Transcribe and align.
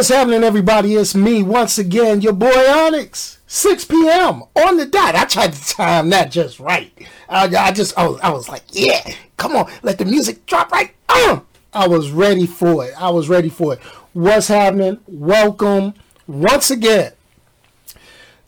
What's 0.00 0.08
happening, 0.08 0.44
everybody? 0.44 0.94
It's 0.94 1.14
me 1.14 1.42
once 1.42 1.76
again, 1.76 2.22
your 2.22 2.32
boy 2.32 2.48
Onyx. 2.48 3.38
6 3.46 3.84
p.m. 3.84 4.44
on 4.56 4.78
the 4.78 4.86
dot. 4.86 5.14
I 5.14 5.26
tried 5.26 5.52
to 5.52 5.74
time 5.74 6.08
that 6.08 6.30
just 6.30 6.58
right. 6.58 6.90
I, 7.28 7.54
I 7.54 7.70
just, 7.70 7.98
I 7.98 8.08
was, 8.08 8.18
I 8.22 8.30
was 8.30 8.48
like, 8.48 8.62
yeah, 8.70 9.12
come 9.36 9.54
on, 9.54 9.70
let 9.82 9.98
the 9.98 10.06
music 10.06 10.46
drop 10.46 10.72
right. 10.72 10.94
Uh, 11.06 11.40
I 11.74 11.86
was 11.86 12.12
ready 12.12 12.46
for 12.46 12.86
it. 12.86 12.94
I 12.98 13.10
was 13.10 13.28
ready 13.28 13.50
for 13.50 13.74
it. 13.74 13.80
What's 14.14 14.48
happening? 14.48 15.00
Welcome 15.06 15.92
once 16.26 16.70
again. 16.70 17.12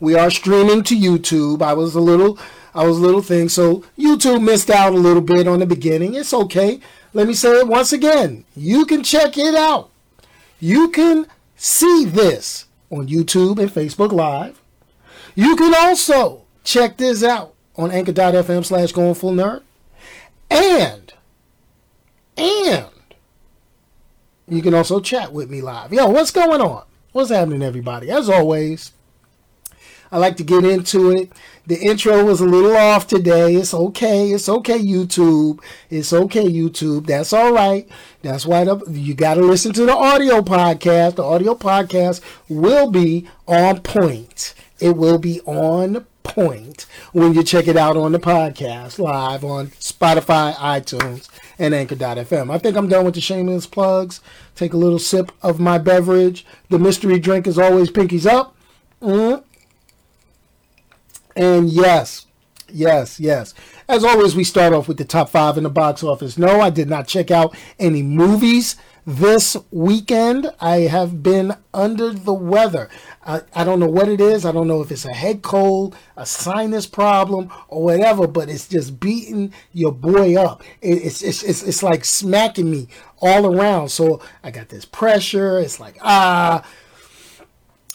We 0.00 0.14
are 0.14 0.30
streaming 0.30 0.82
to 0.84 0.96
YouTube. 0.96 1.60
I 1.60 1.74
was 1.74 1.94
a 1.94 2.00
little 2.00 2.38
I 2.74 2.84
was 2.86 2.98
a 2.98 3.02
little 3.02 3.22
thing. 3.22 3.48
So 3.48 3.84
YouTube 3.98 4.42
missed 4.42 4.70
out 4.70 4.92
a 4.92 4.96
little 4.96 5.22
bit 5.22 5.48
on 5.48 5.60
the 5.60 5.66
beginning. 5.66 6.14
It's 6.14 6.34
okay. 6.34 6.80
Let 7.12 7.26
me 7.26 7.34
say 7.34 7.60
it 7.60 7.68
once 7.68 7.92
again. 7.92 8.44
You 8.56 8.84
can 8.84 9.02
check 9.02 9.38
it 9.38 9.54
out. 9.54 9.90
You 10.60 10.88
can 10.90 11.26
see 11.56 12.04
this 12.04 12.66
on 12.90 13.08
YouTube 13.08 13.58
and 13.58 13.70
Facebook 13.70 14.12
Live. 14.12 14.60
You 15.34 15.56
can 15.56 15.74
also 15.74 16.42
check 16.64 16.96
this 16.96 17.22
out 17.22 17.54
on 17.76 17.90
anchor.fm 17.90 18.64
slash 18.64 18.92
going 18.92 19.14
full 19.14 19.32
nerd. 19.32 19.62
And, 20.50 21.12
and 22.36 22.88
you 24.48 24.62
can 24.62 24.74
also 24.74 25.00
chat 25.00 25.32
with 25.32 25.50
me 25.50 25.60
live. 25.60 25.92
Yo, 25.92 26.08
what's 26.08 26.30
going 26.30 26.60
on? 26.60 26.84
What's 27.12 27.30
happening, 27.30 27.62
everybody? 27.62 28.10
As 28.10 28.28
always, 28.28 28.92
I 30.10 30.18
like 30.18 30.36
to 30.38 30.44
get 30.44 30.64
into 30.64 31.10
it. 31.10 31.32
The 31.66 31.78
intro 31.78 32.24
was 32.24 32.40
a 32.40 32.46
little 32.46 32.76
off 32.76 33.06
today. 33.06 33.54
It's 33.54 33.74
okay. 33.74 34.30
It's 34.30 34.48
okay, 34.48 34.78
YouTube. 34.78 35.60
It's 35.90 36.12
okay, 36.12 36.44
YouTube. 36.44 37.06
That's 37.06 37.32
all 37.32 37.52
right. 37.52 37.88
That's 38.22 38.46
why 38.46 38.64
the, 38.64 38.78
you 38.90 39.14
got 39.14 39.34
to 39.34 39.42
listen 39.42 39.72
to 39.74 39.84
the 39.84 39.94
audio 39.94 40.40
podcast. 40.40 41.16
The 41.16 41.24
audio 41.24 41.54
podcast 41.54 42.22
will 42.48 42.90
be 42.90 43.28
on 43.46 43.80
point. 43.80 44.54
It 44.80 44.96
will 44.96 45.18
be 45.18 45.40
on 45.42 46.06
point 46.22 46.86
when 47.12 47.34
you 47.34 47.42
check 47.42 47.66
it 47.66 47.76
out 47.76 47.96
on 47.96 48.12
the 48.12 48.18
podcast 48.18 48.98
live 48.98 49.44
on 49.44 49.68
Spotify, 49.68 50.54
iTunes, 50.54 51.28
and 51.58 51.74
Anchor.fm. 51.74 52.50
I 52.50 52.58
think 52.58 52.76
I'm 52.76 52.88
done 52.88 53.04
with 53.04 53.14
the 53.14 53.20
shameless 53.20 53.66
plugs. 53.66 54.20
Take 54.54 54.72
a 54.72 54.76
little 54.76 54.98
sip 54.98 55.32
of 55.42 55.58
my 55.58 55.78
beverage. 55.78 56.46
The 56.68 56.78
mystery 56.78 57.18
drink 57.18 57.46
is 57.46 57.58
always 57.58 57.90
pinkies 57.90 58.26
up. 58.26 58.54
Mm. 59.02 59.42
And 61.38 61.70
yes, 61.70 62.26
yes, 62.68 63.20
yes. 63.20 63.54
As 63.88 64.02
always, 64.02 64.34
we 64.34 64.42
start 64.42 64.72
off 64.72 64.88
with 64.88 64.98
the 64.98 65.04
top 65.04 65.28
five 65.30 65.56
in 65.56 65.62
the 65.62 65.70
box 65.70 66.02
office. 66.02 66.36
No, 66.36 66.60
I 66.60 66.68
did 66.68 66.90
not 66.90 67.06
check 67.06 67.30
out 67.30 67.56
any 67.78 68.02
movies 68.02 68.74
this 69.06 69.56
weekend. 69.70 70.50
I 70.60 70.80
have 70.80 71.22
been 71.22 71.56
under 71.72 72.12
the 72.12 72.34
weather. 72.34 72.90
I, 73.24 73.42
I 73.54 73.62
don't 73.62 73.78
know 73.78 73.86
what 73.86 74.08
it 74.08 74.20
is. 74.20 74.44
I 74.44 74.50
don't 74.50 74.66
know 74.66 74.82
if 74.82 74.90
it's 74.90 75.04
a 75.04 75.12
head 75.14 75.42
cold, 75.42 75.96
a 76.16 76.26
sinus 76.26 76.88
problem, 76.88 77.52
or 77.68 77.84
whatever, 77.84 78.26
but 78.26 78.48
it's 78.48 78.66
just 78.66 78.98
beating 78.98 79.54
your 79.72 79.92
boy 79.92 80.36
up. 80.36 80.64
It, 80.82 81.04
it's, 81.04 81.22
it's, 81.22 81.44
it's, 81.44 81.62
it's 81.62 81.82
like 81.84 82.04
smacking 82.04 82.68
me 82.68 82.88
all 83.20 83.46
around. 83.46 83.90
So 83.90 84.20
I 84.42 84.50
got 84.50 84.70
this 84.70 84.84
pressure. 84.84 85.60
It's 85.60 85.78
like, 85.78 85.98
ah. 86.02 86.64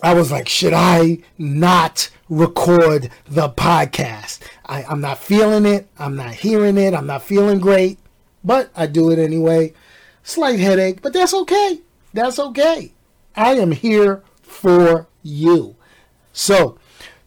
I 0.03 0.13
was 0.13 0.31
like, 0.31 0.49
should 0.49 0.73
I 0.73 1.19
not 1.37 2.09
record 2.27 3.09
the 3.25 3.47
podcast? 3.47 4.39
I, 4.65 4.83
I'm 4.83 4.99
not 4.99 5.17
feeling 5.17 5.65
it. 5.65 5.87
I'm 5.97 6.17
not 6.17 6.33
hearing 6.33 6.77
it. 6.77 6.93
I'm 6.93 7.07
not 7.07 7.23
feeling 7.23 7.59
great, 7.59 7.99
but 8.43 8.69
I 8.75 8.85
do 8.87 9.11
it 9.11 9.17
anyway. 9.17 9.73
Slight 10.21 10.59
headache, 10.59 11.01
but 11.01 11.13
that's 11.13 11.33
okay. 11.33 11.79
That's 12.13 12.37
okay. 12.37 12.91
I 13.33 13.53
am 13.53 13.71
here 13.71 14.23
for 14.41 15.07
you. 15.23 15.77
So, 16.33 16.77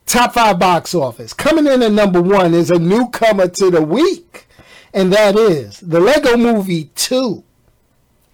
top 0.04 0.34
five 0.34 0.59
box 0.59 0.94
office. 0.94 1.32
Coming 1.32 1.66
in 1.66 1.82
at 1.82 1.92
number 1.92 2.20
one 2.20 2.53
is 2.53 2.70
a 2.70 2.78
newcomer 2.78 3.48
to 3.48 3.70
the 3.70 3.82
week, 3.82 4.48
and 4.92 5.10
that 5.15 5.34
is 5.34 5.81
the 5.81 5.98
Lego 6.00 6.36
Movie 6.36 6.91
2 6.94 7.42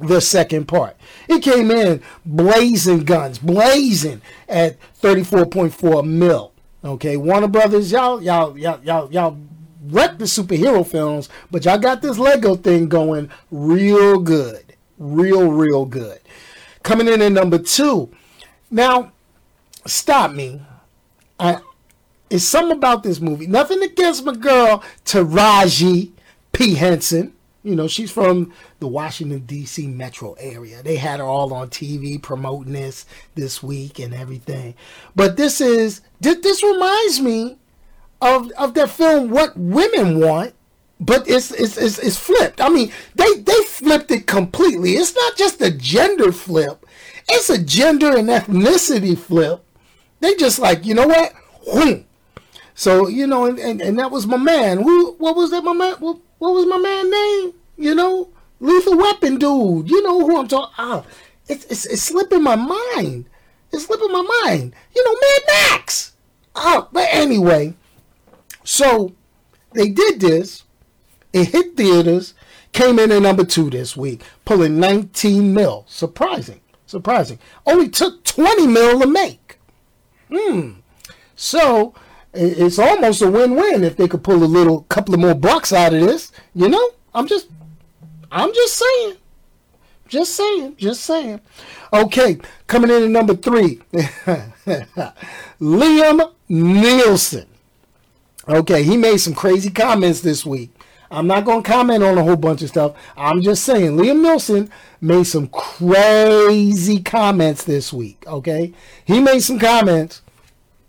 the 0.02 0.20
second 0.20 0.66
part. 0.66 0.96
It 1.28 1.42
came 1.42 1.70
in 1.70 2.02
blazing 2.24 3.04
guns, 3.04 3.38
blazing 3.38 4.22
at 4.48 4.76
34.4 5.00 6.06
mil. 6.06 6.52
Okay, 6.84 7.16
Warner 7.16 7.48
Brothers, 7.48 7.92
y'all, 7.92 8.22
y'all, 8.22 8.58
y'all, 8.58 8.80
y'all, 8.82 9.12
y'all 9.12 9.38
wrecked 9.86 10.18
the 10.18 10.24
superhero 10.24 10.86
films, 10.86 11.28
but 11.50 11.64
y'all 11.64 11.78
got 11.78 12.02
this 12.02 12.18
Lego 12.18 12.56
thing 12.56 12.88
going 12.88 13.30
real 13.50 14.18
good, 14.18 14.74
real, 14.98 15.50
real 15.50 15.84
good. 15.84 16.18
Coming 16.82 17.08
in 17.08 17.22
at 17.22 17.32
number 17.32 17.58
two. 17.58 18.10
Now, 18.70 19.12
stop 19.86 20.32
me. 20.32 20.60
I, 21.38 21.60
it's 22.30 22.44
something 22.44 22.76
about 22.76 23.02
this 23.02 23.20
movie. 23.20 23.46
Nothing 23.46 23.82
against 23.82 24.24
my 24.24 24.34
girl 24.34 24.82
Taraji 25.04 26.12
P 26.52 26.74
Henson. 26.74 27.34
You 27.62 27.76
know, 27.76 27.86
she's 27.86 28.10
from 28.10 28.52
the 28.80 28.88
Washington 28.88 29.40
D.C. 29.40 29.86
metro 29.86 30.32
area. 30.34 30.82
They 30.82 30.96
had 30.96 31.20
her 31.20 31.26
all 31.26 31.54
on 31.54 31.70
TV 31.70 32.20
promoting 32.20 32.72
this 32.72 33.06
this 33.36 33.62
week 33.62 34.00
and 34.00 34.12
everything. 34.12 34.74
But 35.14 35.36
this 35.36 35.60
is 35.60 36.00
this, 36.20 36.62
reminds 36.62 37.20
me 37.20 37.56
of 38.20 38.50
of 38.52 38.74
that 38.74 38.90
film 38.90 39.30
What 39.30 39.56
Women 39.56 40.18
Want, 40.18 40.54
but 40.98 41.28
it's 41.28 41.52
it's 41.52 41.76
it's, 41.76 41.98
it's 42.00 42.18
flipped. 42.18 42.60
I 42.60 42.68
mean, 42.68 42.90
they 43.14 43.32
they 43.34 43.62
flipped 43.62 44.10
it 44.10 44.26
completely. 44.26 44.92
It's 44.92 45.14
not 45.14 45.36
just 45.36 45.62
a 45.62 45.70
gender 45.70 46.32
flip. 46.32 46.84
It's 47.28 47.48
a 47.48 47.62
gender 47.62 48.16
and 48.16 48.28
ethnicity 48.28 49.16
flip. 49.16 49.64
They 50.18 50.34
just 50.34 50.58
like, 50.58 50.84
you 50.84 50.94
know 50.94 51.06
what? 51.06 51.32
So, 52.74 53.06
you 53.06 53.26
know, 53.26 53.44
and, 53.44 53.58
and, 53.58 53.80
and 53.80 53.98
that 53.98 54.10
was 54.10 54.26
my 54.26 54.36
man. 54.36 54.82
Who 54.82 55.12
what 55.12 55.36
was 55.36 55.50
that 55.50 55.62
my 55.62 55.72
man? 55.72 55.94
What, 56.00 56.18
what 56.42 56.54
was 56.54 56.66
my 56.66 56.76
man 56.76 57.08
name? 57.08 57.54
You 57.76 57.94
know, 57.94 58.30
Lethal 58.58 58.98
Weapon 58.98 59.38
dude. 59.38 59.88
You 59.88 60.02
know 60.02 60.26
who 60.26 60.40
I'm 60.40 60.48
talking. 60.48 60.74
Oh, 60.76 61.06
it's, 61.46 61.64
it's 61.66 61.86
it's 61.86 62.02
slipping 62.02 62.42
my 62.42 62.56
mind. 62.56 63.28
It's 63.70 63.86
slipping 63.86 64.10
my 64.10 64.42
mind. 64.42 64.74
You 64.92 65.04
know, 65.04 65.14
Mad 65.20 65.42
Max. 65.46 66.14
Oh, 66.56 66.88
but 66.90 67.06
anyway, 67.12 67.74
so 68.64 69.14
they 69.74 69.88
did 69.90 70.18
this. 70.18 70.64
It 71.32 71.50
hit 71.50 71.76
theaters. 71.76 72.34
Came 72.72 72.98
in 72.98 73.12
at 73.12 73.22
number 73.22 73.44
two 73.44 73.70
this 73.70 73.96
week, 73.96 74.24
pulling 74.44 74.80
19 74.80 75.54
mil. 75.54 75.84
Surprising, 75.86 76.60
surprising. 76.86 77.38
Only 77.66 77.88
took 77.88 78.24
20 78.24 78.66
mil 78.66 78.98
to 78.98 79.06
make. 79.06 79.60
Hmm. 80.28 80.72
So 81.36 81.94
it's 82.34 82.78
almost 82.78 83.22
a 83.22 83.30
win-win 83.30 83.84
if 83.84 83.96
they 83.96 84.08
could 84.08 84.24
pull 84.24 84.42
a 84.42 84.46
little 84.46 84.82
couple 84.82 85.14
of 85.14 85.20
more 85.20 85.34
bucks 85.34 85.72
out 85.72 85.92
of 85.92 86.00
this. 86.00 86.32
You 86.54 86.68
know, 86.68 86.90
I'm 87.14 87.26
just, 87.26 87.48
I'm 88.30 88.52
just 88.54 88.78
saying, 88.78 89.16
just 90.08 90.34
saying, 90.34 90.76
just 90.76 91.04
saying. 91.04 91.40
Okay, 91.92 92.38
coming 92.66 92.90
in 92.90 93.02
at 93.02 93.10
number 93.10 93.34
three, 93.34 93.76
Liam 95.60 96.32
Neeson. 96.50 97.46
Okay, 98.48 98.82
he 98.82 98.96
made 98.96 99.18
some 99.18 99.34
crazy 99.34 99.70
comments 99.70 100.20
this 100.20 100.44
week. 100.44 100.70
I'm 101.10 101.26
not 101.26 101.44
going 101.44 101.62
to 101.62 101.70
comment 101.70 102.02
on 102.02 102.16
a 102.16 102.24
whole 102.24 102.36
bunch 102.36 102.62
of 102.62 102.70
stuff. 102.70 102.96
I'm 103.18 103.42
just 103.42 103.64
saying 103.64 103.98
Liam 103.98 104.24
Neeson 104.24 104.70
made 105.00 105.24
some 105.24 105.48
crazy 105.48 107.02
comments 107.02 107.64
this 107.64 107.92
week, 107.92 108.24
okay? 108.26 108.72
He 109.04 109.20
made 109.20 109.40
some 109.40 109.58
comments. 109.58 110.22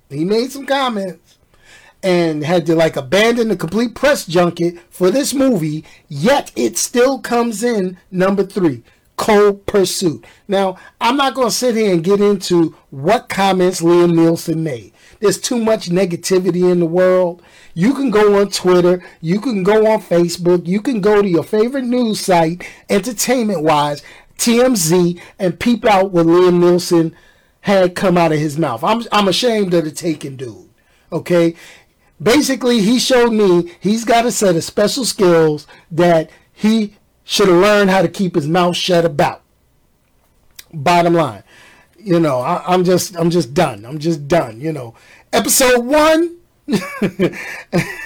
He 0.09 0.23
made 0.23 0.51
some 0.51 0.65
comments 0.65 1.22
and 2.03 2.43
had 2.43 2.65
to 2.65 2.75
like 2.75 2.95
abandon 2.97 3.47
the 3.47 3.55
complete 3.55 3.95
press 3.95 4.25
junket 4.25 4.77
for 4.89 5.09
this 5.09 5.33
movie, 5.33 5.85
yet 6.09 6.51
it 6.55 6.77
still 6.77 7.19
comes 7.19 7.63
in 7.63 7.97
number 8.11 8.43
3. 8.43 8.83
Cold 9.15 9.65
Pursuit. 9.67 10.25
Now, 10.47 10.75
I'm 10.99 11.17
not 11.17 11.35
going 11.35 11.49
to 11.49 11.53
sit 11.53 11.75
here 11.75 11.93
and 11.93 12.03
get 12.03 12.19
into 12.19 12.75
what 12.89 13.29
comments 13.29 13.79
Liam 13.79 14.13
Neeson 14.13 14.57
made. 14.57 14.91
There's 15.19 15.39
too 15.39 15.59
much 15.59 15.89
negativity 15.89 16.69
in 16.69 16.79
the 16.79 16.85
world. 16.85 17.41
You 17.73 17.93
can 17.93 18.09
go 18.09 18.39
on 18.41 18.49
Twitter, 18.49 19.03
you 19.21 19.39
can 19.39 19.63
go 19.63 19.91
on 19.91 20.01
Facebook, 20.01 20.67
you 20.67 20.81
can 20.81 20.99
go 20.99 21.21
to 21.21 21.27
your 21.27 21.43
favorite 21.43 21.85
news 21.85 22.19
site, 22.19 22.67
entertainment 22.89 23.61
wise, 23.63 24.03
TMZ, 24.37 25.19
and 25.39 25.59
peep 25.59 25.85
out 25.85 26.11
what 26.11 26.25
Liam 26.25 26.59
Neeson 26.59 27.13
had 27.61 27.95
come 27.95 28.17
out 28.17 28.33
of 28.33 28.39
his 28.39 28.57
mouth. 28.57 28.83
I'm, 28.83 29.03
I'm 29.11 29.27
ashamed 29.27 29.73
of 29.73 29.85
the 29.85 29.91
taken 29.91 30.35
dude. 30.35 30.69
Okay? 31.11 31.55
Basically, 32.23 32.81
he 32.81 32.99
showed 32.99 33.31
me 33.31 33.73
he's 33.79 34.05
got 34.05 34.25
a 34.25 34.31
set 34.31 34.55
of 34.55 34.63
special 34.63 35.05
skills 35.05 35.67
that 35.91 36.29
he 36.51 36.95
should 37.23 37.49
have 37.49 37.57
learned 37.57 37.89
how 37.89 38.01
to 38.01 38.07
keep 38.07 38.35
his 38.35 38.47
mouth 38.47 38.75
shut 38.75 39.05
about. 39.05 39.41
Bottom 40.73 41.13
line 41.13 41.43
you 42.03 42.19
know, 42.19 42.39
I, 42.39 42.73
am 42.73 42.83
just 42.83 43.15
I'm 43.17 43.29
just 43.29 43.53
done. 43.53 43.85
I'm 43.85 43.99
just 43.99 44.27
done. 44.27 44.59
You 44.59 44.73
know, 44.73 44.93
episode 45.31 45.85
one, 45.85 46.37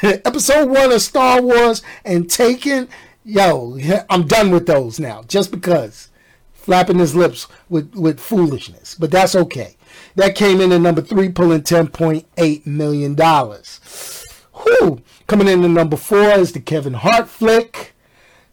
episode 0.03 0.69
one 0.69 0.91
of 0.91 1.01
Star 1.01 1.41
Wars 1.41 1.81
and 2.05 2.29
Taken. 2.29 2.87
Yo, 3.25 3.77
I'm 4.09 4.27
done 4.27 4.51
with 4.51 4.67
those 4.67 4.99
now. 4.99 5.23
Just 5.23 5.51
because 5.51 6.09
flapping 6.53 6.99
his 6.99 7.15
lips 7.15 7.47
with 7.69 7.93
with 7.95 8.19
foolishness, 8.19 8.95
but 8.95 9.11
that's 9.11 9.35
okay. 9.35 9.76
That 10.15 10.35
came 10.35 10.61
in 10.61 10.71
at 10.71 10.81
number 10.81 11.01
three, 11.01 11.29
pulling 11.29 11.63
ten 11.63 11.87
point 11.87 12.25
eight 12.37 12.65
million 12.65 13.15
dollars. 13.15 14.25
Whew. 14.53 15.01
Coming 15.27 15.47
in 15.47 15.63
at 15.63 15.69
number 15.69 15.97
four 15.97 16.31
is 16.31 16.53
the 16.53 16.59
Kevin 16.59 16.93
Hart 16.93 17.29
flick. 17.29 17.93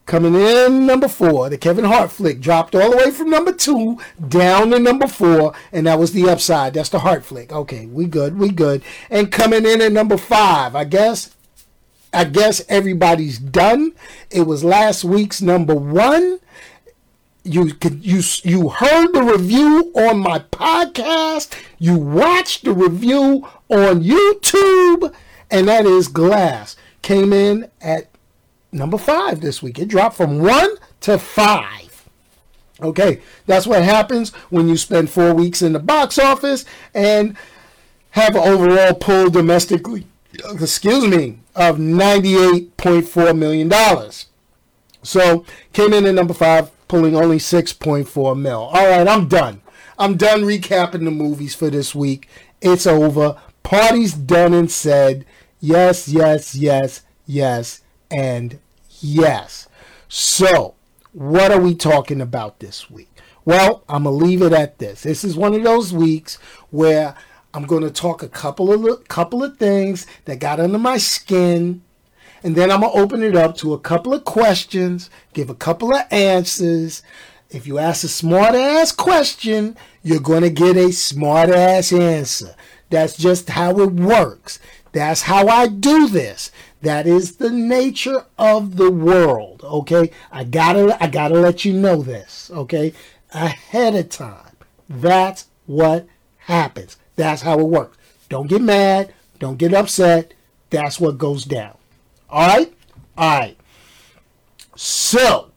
Coming 0.06 0.34
in 0.34 0.84
number 0.84 1.08
four, 1.08 1.48
the 1.48 1.56
Kevin 1.56 1.86
Hart 1.86 2.12
flick 2.12 2.38
dropped 2.38 2.74
all 2.74 2.90
the 2.90 2.96
way 2.98 3.10
from 3.10 3.30
number 3.30 3.52
two 3.52 3.98
down 4.28 4.70
to 4.70 4.78
number 4.78 5.06
four, 5.06 5.54
and 5.72 5.86
that 5.86 5.98
was 5.98 6.12
the 6.12 6.28
upside. 6.28 6.74
That's 6.74 6.90
the 6.90 6.98
Hart 6.98 7.24
flick. 7.24 7.50
Okay, 7.50 7.86
we 7.86 8.04
good, 8.04 8.36
we 8.38 8.50
good. 8.50 8.82
And 9.08 9.32
coming 9.32 9.64
in 9.64 9.80
at 9.80 9.92
number 9.92 10.18
five, 10.18 10.76
I 10.76 10.84
guess, 10.84 11.34
I 12.12 12.24
guess 12.24 12.62
everybody's 12.68 13.38
done. 13.38 13.92
It 14.30 14.42
was 14.42 14.62
last 14.62 15.04
week's 15.04 15.40
number 15.40 15.74
one. 15.74 16.38
You 17.44 17.74
could 17.74 18.04
you 18.04 18.22
you 18.42 18.70
heard 18.70 19.12
the 19.12 19.22
review 19.22 19.92
on 19.94 20.18
my 20.18 20.38
podcast. 20.38 21.52
You 21.78 21.96
watched 21.96 22.64
the 22.64 22.72
review 22.72 23.46
on 23.68 24.02
YouTube, 24.02 25.14
and 25.50 25.68
that 25.68 25.84
is 25.84 26.08
Glass. 26.08 26.76
Came 27.02 27.34
in 27.34 27.70
at 27.82 28.08
number 28.72 28.96
five 28.96 29.42
this 29.42 29.62
week. 29.62 29.78
It 29.78 29.88
dropped 29.88 30.16
from 30.16 30.38
one 30.38 30.76
to 31.02 31.18
five. 31.18 32.08
Okay, 32.80 33.20
that's 33.46 33.66
what 33.66 33.82
happens 33.82 34.30
when 34.50 34.68
you 34.68 34.76
spend 34.76 35.10
four 35.10 35.32
weeks 35.32 35.62
in 35.62 35.74
the 35.74 35.78
box 35.78 36.18
office 36.18 36.64
and 36.92 37.36
have 38.10 38.34
an 38.36 38.42
overall 38.42 38.94
pull 38.94 39.30
domestically, 39.30 40.06
excuse 40.32 41.06
me, 41.06 41.38
of 41.54 41.78
$98.4 41.78 43.36
million. 43.36 43.70
So 45.02 45.44
came 45.72 45.92
in 45.92 46.06
at 46.06 46.14
number 46.14 46.34
five, 46.34 46.70
pulling 46.88 47.16
only 47.16 47.38
6.4 47.38 48.38
mil. 48.38 48.60
All 48.60 48.88
right, 48.88 49.06
I'm 49.06 49.28
done. 49.28 49.62
I'm 49.98 50.16
done 50.16 50.42
recapping 50.42 51.04
the 51.04 51.10
movies 51.10 51.54
for 51.54 51.70
this 51.70 51.94
week. 51.94 52.28
It's 52.60 52.86
over. 52.86 53.40
Party's 53.62 54.14
done 54.14 54.54
and 54.54 54.70
said. 54.70 55.24
Yes, 55.60 56.08
yes, 56.08 56.54
yes, 56.54 57.02
yes, 57.26 57.80
and 58.10 58.58
Yes. 59.04 59.68
So, 60.08 60.74
what 61.12 61.52
are 61.52 61.60
we 61.60 61.74
talking 61.74 62.22
about 62.22 62.60
this 62.60 62.90
week? 62.90 63.10
Well, 63.44 63.84
I'm 63.86 64.04
going 64.04 64.18
to 64.18 64.24
leave 64.24 64.40
it 64.40 64.54
at 64.54 64.78
this. 64.78 65.02
This 65.02 65.24
is 65.24 65.36
one 65.36 65.54
of 65.54 65.62
those 65.62 65.92
weeks 65.92 66.36
where 66.70 67.14
I'm 67.52 67.66
going 67.66 67.82
to 67.82 67.90
talk 67.90 68.22
a 68.22 68.28
couple 68.28 68.72
of 68.72 69.06
couple 69.08 69.44
of 69.44 69.58
things 69.58 70.06
that 70.24 70.38
got 70.38 70.58
under 70.58 70.78
my 70.78 70.96
skin 70.96 71.82
and 72.44 72.54
then 72.54 72.70
I'm 72.70 72.82
going 72.82 72.92
to 72.92 72.98
open 72.98 73.22
it 73.22 73.34
up 73.34 73.56
to 73.58 73.72
a 73.72 73.80
couple 73.80 74.12
of 74.12 74.24
questions, 74.24 75.08
give 75.32 75.48
a 75.48 75.54
couple 75.54 75.94
of 75.94 76.02
answers. 76.10 77.02
If 77.48 77.66
you 77.66 77.78
ask 77.78 78.04
a 78.04 78.08
smart 78.08 78.54
ass 78.54 78.92
question, 78.92 79.76
you're 80.02 80.20
going 80.20 80.42
to 80.42 80.50
get 80.50 80.76
a 80.76 80.92
smart 80.92 81.48
ass 81.48 81.90
answer. 81.90 82.54
That's 82.90 83.16
just 83.16 83.48
how 83.48 83.80
it 83.80 83.92
works. 83.92 84.60
That's 84.92 85.22
how 85.22 85.48
I 85.48 85.68
do 85.68 86.06
this. 86.06 86.52
That 86.82 87.06
is 87.06 87.36
the 87.36 87.48
nature 87.50 88.26
of 88.38 88.76
the 88.76 88.90
world. 88.90 89.62
Okay, 89.64 90.10
I 90.30 90.44
gotta 90.44 91.02
I 91.02 91.08
gotta 91.08 91.34
let 91.34 91.64
you 91.64 91.72
know 91.72 92.02
this. 92.02 92.50
Okay, 92.52 92.92
ahead 93.32 93.94
of 93.94 94.10
time. 94.10 94.56
That's 94.88 95.46
what 95.64 96.06
happens. 96.40 96.98
That's 97.16 97.42
how 97.42 97.58
it 97.58 97.66
works. 97.66 97.96
Don't 98.28 98.48
get 98.48 98.60
mad. 98.60 99.14
Don't 99.38 99.56
get 99.56 99.72
upset. 99.72 100.34
That's 100.68 101.00
what 101.00 101.16
goes 101.16 101.44
down. 101.44 101.78
All 102.34 102.48
right. 102.48 102.74
All 103.16 103.38
right. 103.38 103.56
So 104.74 105.52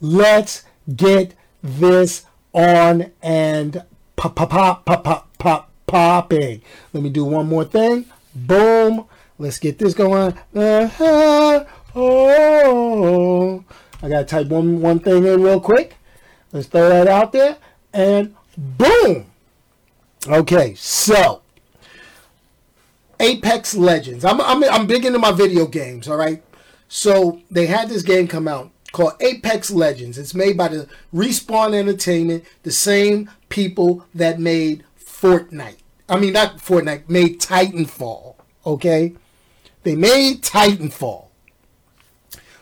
let's 0.00 0.64
get 0.96 1.34
this 1.62 2.26
on 2.52 3.12
and 3.22 3.84
pop 4.16 4.34
pop 4.34 4.50
pop 4.50 4.84
pop 4.84 5.04
pop 5.04 5.38
pop 5.38 5.70
popping. 5.86 6.62
Let 6.92 7.04
me 7.04 7.10
do 7.10 7.24
one 7.24 7.46
more 7.46 7.64
thing. 7.64 8.06
Boom. 8.34 9.06
Let's 9.38 9.60
get 9.60 9.78
this 9.78 9.94
going. 9.94 10.34
Uh-huh. 10.52 11.64
Oh, 11.94 13.64
I 14.02 14.08
gotta 14.08 14.24
type 14.24 14.48
one 14.48 14.80
one 14.80 14.98
thing 14.98 15.24
in 15.24 15.40
real 15.40 15.60
quick. 15.60 15.94
Let's 16.52 16.66
throw 16.66 16.88
that 16.88 17.06
out 17.06 17.30
there, 17.30 17.56
and 17.92 18.34
boom. 18.58 19.26
Okay, 20.26 20.74
so 20.74 21.42
Apex 23.20 23.74
Legends. 23.76 24.24
I'm 24.24 24.40
I'm 24.40 24.64
I'm 24.64 24.86
big 24.86 25.04
into 25.04 25.18
my 25.18 25.32
video 25.32 25.66
games. 25.66 26.08
All 26.08 26.16
right, 26.16 26.42
so 26.88 27.40
they 27.50 27.66
had 27.66 27.88
this 27.88 28.02
game 28.02 28.26
come 28.26 28.48
out 28.48 28.70
called 28.92 29.12
Apex 29.20 29.70
Legends. 29.70 30.18
It's 30.18 30.34
made 30.34 30.56
by 30.56 30.68
the 30.68 30.88
Respawn 31.14 31.74
Entertainment, 31.74 32.44
the 32.62 32.72
same 32.72 33.30
people 33.48 34.04
that 34.14 34.40
made 34.40 34.84
Fortnite. 34.98 35.76
I 36.08 36.18
mean, 36.18 36.32
not 36.32 36.58
Fortnite, 36.58 37.08
made 37.08 37.40
Titanfall. 37.40 38.34
Okay. 38.66 39.14
They 39.82 39.94
made 39.94 40.42
Titanfall. 40.42 41.28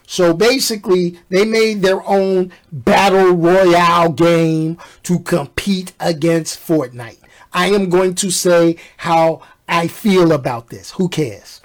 So 0.06 0.32
basically, 0.32 1.18
they 1.28 1.44
made 1.44 1.82
their 1.82 2.02
own 2.08 2.52
battle 2.72 3.32
royale 3.32 4.10
game 4.10 4.78
to 5.02 5.18
compete 5.18 5.92
against 6.00 6.58
Fortnite. 6.58 7.18
I 7.52 7.68
am 7.68 7.88
going 7.90 8.14
to 8.16 8.30
say 8.30 8.76
how 8.98 9.42
I 9.68 9.86
feel 9.88 10.32
about 10.32 10.68
this. 10.68 10.92
Who 10.92 11.08
cares? 11.08 11.60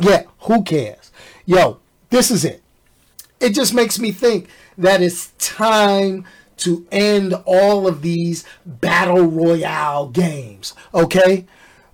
Yeah, 0.00 0.24
who 0.40 0.62
cares? 0.62 1.10
Yo, 1.46 1.78
this 2.10 2.30
is 2.30 2.44
it. 2.44 2.62
It 3.40 3.54
just 3.54 3.74
makes 3.74 3.98
me 3.98 4.12
think 4.12 4.48
that 4.76 5.00
it's 5.02 5.32
time 5.38 6.24
to 6.58 6.86
end 6.90 7.34
all 7.46 7.86
of 7.86 8.02
these 8.02 8.44
battle 8.66 9.24
royale 9.24 10.08
games. 10.08 10.74
Okay? 10.92 11.46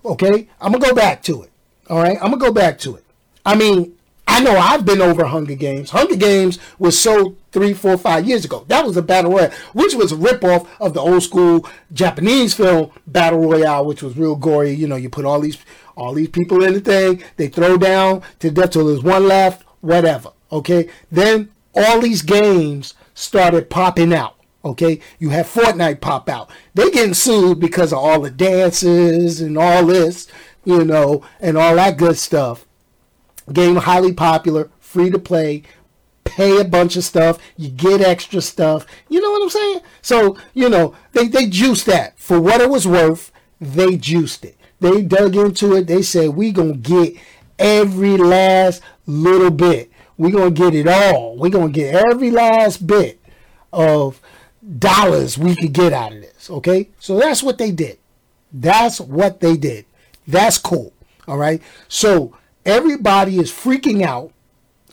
Okay? 0.03 0.47
I'm 0.59 0.71
going 0.71 0.81
to 0.81 0.89
go 0.89 0.95
back 0.95 1.21
to 1.23 1.43
it. 1.43 1.51
All 1.87 2.01
right, 2.01 2.17
I'm 2.17 2.31
gonna 2.31 2.37
go 2.37 2.51
back 2.51 2.79
to 2.79 2.95
it. 2.95 3.03
I 3.45 3.55
mean, 3.55 3.94
I 4.35 4.41
know 4.41 4.57
I've 4.57 4.83
been 4.83 4.99
over 4.99 5.23
Hunger 5.23 5.55
Games. 5.55 5.91
Hunger 5.91 6.17
Games 6.17 6.59
was 6.77 7.01
so 7.01 7.37
three, 7.53 7.73
four, 7.73 7.97
five 7.97 8.27
years 8.27 8.43
ago. 8.43 8.65
That 8.67 8.85
was 8.85 8.97
a 8.97 9.01
battle 9.01 9.31
royale, 9.31 9.53
which 9.71 9.93
was 9.95 10.11
a 10.11 10.17
ripoff 10.17 10.67
of 10.81 10.93
the 10.93 10.99
old 10.99 11.23
school 11.23 11.65
Japanese 11.93 12.53
film 12.53 12.91
battle 13.07 13.39
royale, 13.39 13.85
which 13.85 14.03
was 14.03 14.17
real 14.17 14.35
gory. 14.35 14.71
You 14.71 14.89
know, 14.89 14.97
you 14.97 15.09
put 15.09 15.23
all 15.23 15.39
these 15.39 15.57
all 15.95 16.13
these 16.13 16.27
people 16.27 16.65
in 16.65 16.73
the 16.73 16.81
thing, 16.81 17.23
they 17.37 17.47
throw 17.47 17.77
down 17.77 18.23
to 18.39 18.51
death 18.51 18.71
till 18.71 18.87
there's 18.87 19.01
one 19.01 19.25
left, 19.25 19.63
whatever. 19.79 20.31
Okay, 20.51 20.89
then 21.09 21.49
all 21.73 22.01
these 22.01 22.21
games 22.21 22.93
started 23.13 23.69
popping 23.69 24.13
out. 24.13 24.35
Okay, 24.65 24.99
you 25.17 25.29
have 25.29 25.47
Fortnite 25.47 26.01
pop 26.01 26.27
out. 26.27 26.49
They 26.73 26.91
getting 26.91 27.13
sued 27.13 27.61
because 27.61 27.93
of 27.93 27.99
all 27.99 28.19
the 28.19 28.31
dances 28.31 29.39
and 29.39 29.57
all 29.57 29.85
this 29.85 30.27
you 30.65 30.83
know, 30.83 31.23
and 31.39 31.57
all 31.57 31.75
that 31.75 31.97
good 31.97 32.17
stuff. 32.17 32.64
Game 33.51 33.75
highly 33.75 34.13
popular, 34.13 34.69
free 34.79 35.09
to 35.09 35.19
play, 35.19 35.63
pay 36.23 36.59
a 36.59 36.65
bunch 36.65 36.95
of 36.95 37.03
stuff, 37.03 37.37
you 37.57 37.69
get 37.69 38.01
extra 38.01 38.41
stuff. 38.41 38.85
You 39.09 39.21
know 39.21 39.31
what 39.31 39.43
I'm 39.43 39.49
saying? 39.49 39.79
So, 40.01 40.37
you 40.53 40.69
know, 40.69 40.95
they, 41.13 41.27
they 41.27 41.47
juiced 41.47 41.85
that. 41.85 42.17
For 42.19 42.39
what 42.39 42.61
it 42.61 42.69
was 42.69 42.87
worth, 42.87 43.31
they 43.61 43.97
juiced 43.97 44.45
it. 44.45 44.57
They 44.79 45.01
dug 45.01 45.35
into 45.35 45.75
it. 45.75 45.87
They 45.87 46.01
said, 46.01 46.29
we 46.29 46.51
going 46.51 46.81
to 46.81 46.89
get 46.89 47.15
every 47.59 48.17
last 48.17 48.81
little 49.05 49.51
bit. 49.51 49.91
We're 50.17 50.31
gonna 50.31 50.51
get 50.51 50.73
it 50.73 50.87
all. 50.87 51.35
We're 51.37 51.49
gonna 51.49 51.71
get 51.71 51.95
every 52.09 52.31
last 52.31 52.85
bit 52.87 53.19
of 53.73 54.21
dollars 54.79 55.37
we 55.37 55.55
could 55.55 55.73
get 55.73 55.93
out 55.93 56.13
of 56.13 56.21
this. 56.21 56.49
Okay? 56.49 56.89
So 56.99 57.19
that's 57.19 57.43
what 57.43 57.57
they 57.57 57.71
did. 57.71 57.99
That's 58.51 59.01
what 59.01 59.41
they 59.41 59.57
did. 59.57 59.85
That's 60.27 60.57
cool. 60.57 60.93
All 61.27 61.37
right. 61.37 61.61
So 61.87 62.37
everybody 62.65 63.37
is 63.37 63.51
freaking 63.51 64.01
out. 64.01 64.31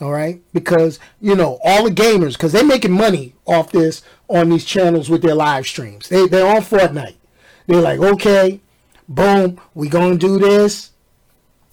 All 0.00 0.12
right. 0.12 0.42
Because, 0.52 0.98
you 1.20 1.34
know, 1.34 1.58
all 1.64 1.84
the 1.84 1.90
gamers, 1.90 2.32
because 2.32 2.52
they're 2.52 2.64
making 2.64 2.92
money 2.92 3.34
off 3.46 3.72
this 3.72 4.02
on 4.28 4.48
these 4.48 4.64
channels 4.64 5.08
with 5.08 5.22
their 5.22 5.34
live 5.34 5.66
streams. 5.66 6.08
They, 6.08 6.26
they're 6.26 6.46
on 6.46 6.62
Fortnite. 6.62 7.14
They're 7.66 7.80
like, 7.80 8.00
okay, 8.00 8.60
boom, 9.08 9.60
we 9.74 9.88
to 9.88 10.16
do 10.16 10.38
this. 10.38 10.90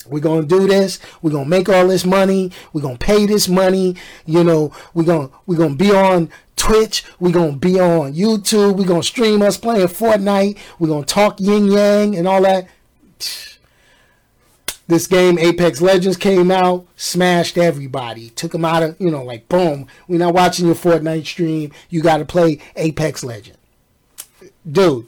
We're 0.10 0.20
gonna 0.20 0.46
do 0.46 0.68
this. 0.68 1.00
We're 1.22 1.32
gonna 1.32 1.50
make 1.50 1.70
all 1.70 1.88
this 1.88 2.06
money. 2.06 2.52
We're 2.74 2.82
gonna 2.82 2.98
pay 2.98 3.26
this 3.26 3.48
money. 3.48 3.96
You 4.26 4.44
know, 4.44 4.72
we're 4.94 5.04
gonna 5.04 5.30
we're 5.46 5.58
gonna 5.58 5.76
be 5.76 5.92
on 5.92 6.30
Twitch. 6.56 7.04
We're 7.20 7.32
gonna 7.32 7.58
be 7.58 7.80
on 7.80 8.14
YouTube. 8.14 8.78
We're 8.78 8.88
gonna 8.88 9.04
stream 9.04 9.42
us 9.42 9.58
playing 9.58 9.88
Fortnite. 9.88 10.58
We're 10.80 10.88
gonna 10.88 11.06
talk 11.06 11.40
yin 11.40 11.66
yang 11.66 12.16
and 12.16 12.28
all 12.28 12.42
that. 12.42 12.68
This 14.90 15.06
game, 15.06 15.38
Apex 15.38 15.82
Legends, 15.82 16.18
came 16.18 16.50
out, 16.50 16.88
smashed 16.96 17.60
everybody, 17.60 18.32
took 18.32 18.54
them 18.54 18.66
out 18.66 18.82
of, 18.82 18.96
you 19.00 19.12
know, 19.12 19.24
like 19.24 19.48
boom. 19.48 19.86
We're 20.08 20.18
not 20.18 20.34
watching 20.34 20.66
your 20.66 20.74
Fortnite 20.74 21.28
stream. 21.28 21.72
You 21.92 22.02
got 22.02 22.18
to 22.18 22.26
play 22.26 22.58
Apex 22.76 23.24
Legend, 23.24 23.60
dude. 24.70 25.08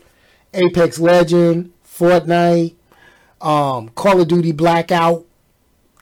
Apex 0.54 1.00
Legend, 1.00 1.74
Fortnite, 1.84 2.76
um, 3.42 3.90
Call 3.90 4.22
of 4.22 4.28
Duty 4.28 4.52
Blackout. 4.52 5.26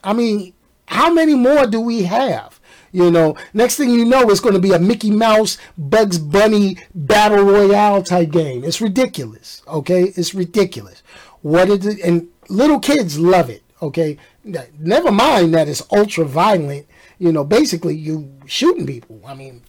I 0.04 0.12
mean, 0.12 0.52
how 0.86 1.14
many 1.14 1.36
more 1.36 1.66
do 1.66 1.80
we 1.80 2.04
have? 2.04 2.60
You 2.92 3.10
know, 3.10 3.38
next 3.54 3.78
thing 3.78 3.92
you 3.92 4.04
know, 4.04 4.30
it's 4.30 4.42
going 4.42 4.56
to 4.56 4.60
be 4.60 4.74
a 4.74 4.80
Mickey 4.80 5.12
Mouse, 5.12 5.58
Bugs 5.78 6.18
Bunny 6.18 6.80
battle 6.94 7.46
royale 7.46 8.04
type 8.04 8.32
game. 8.32 8.66
It's 8.66 8.82
ridiculous. 8.82 9.62
Okay, 9.70 10.12
it's 10.18 10.34
ridiculous. 10.36 11.02
What 11.44 11.70
is 11.70 11.86
it? 11.86 12.02
And 12.02 12.28
little 12.50 12.82
kids 12.82 13.18
love 13.18 13.50
it. 13.50 13.64
Okay, 13.82 14.18
never 14.44 15.12
mind 15.12 15.54
that 15.54 15.70
it's 15.70 15.86
ultra 15.92 16.26
violent. 16.26 16.86
You 17.18 17.32
know, 17.32 17.44
basically 17.44 17.96
you 17.96 18.32
shooting 18.46 18.86
people. 18.86 19.22
I 19.26 19.34
mean, 19.34 19.64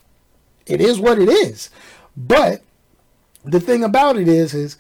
it 0.67 0.81
is 0.81 0.99
what 0.99 1.19
it 1.19 1.29
is. 1.29 1.71
But 2.17 2.63
the 3.45 3.61
thing 3.61 3.85
about 3.85 4.17
it 4.17 4.29
is, 4.29 4.55
is 4.55 4.77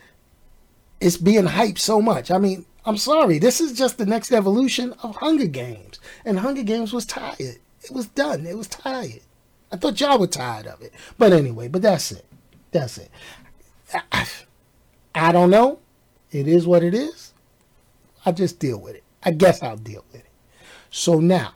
it's 1.00 1.16
being 1.16 1.44
hyped 1.44 1.78
so 1.78 2.02
much. 2.02 2.30
I 2.30 2.38
mean, 2.38 2.66
I'm 2.84 2.96
sorry. 2.96 3.38
This 3.38 3.60
is 3.60 3.76
just 3.76 3.99
the 3.99 4.06
next 4.06 4.32
evolution 4.32 4.94
of 5.02 5.16
Hunger 5.16 5.46
Games. 5.46 6.00
And 6.25 6.38
Hunger 6.38 6.62
Games 6.62 6.92
was 6.92 7.06
tired. 7.06 7.58
It 7.82 7.90
was 7.90 8.06
done. 8.06 8.46
It 8.46 8.56
was 8.56 8.68
tired. 8.68 9.20
I 9.72 9.76
thought 9.76 10.00
y'all 10.00 10.18
were 10.18 10.26
tired 10.26 10.66
of 10.66 10.82
it. 10.82 10.92
But 11.18 11.32
anyway, 11.32 11.68
but 11.68 11.82
that's 11.82 12.12
it. 12.12 12.25
That's 12.72 12.99
it. 12.99 13.10
I, 14.12 14.26
I 15.14 15.32
don't 15.32 15.50
know. 15.50 15.78
It 16.30 16.46
is 16.46 16.66
what 16.66 16.82
it 16.82 16.94
is. 16.94 17.32
I 18.25 18.32
just 18.32 18.58
deal 18.58 18.78
with 18.78 18.96
it. 18.96 19.04
I 19.22 19.32
guess 19.32 19.62
I'll 19.62 19.76
deal 19.76 20.04
with 20.12 20.22
it. 20.22 20.26
So 20.90 21.20
now, 21.20 21.52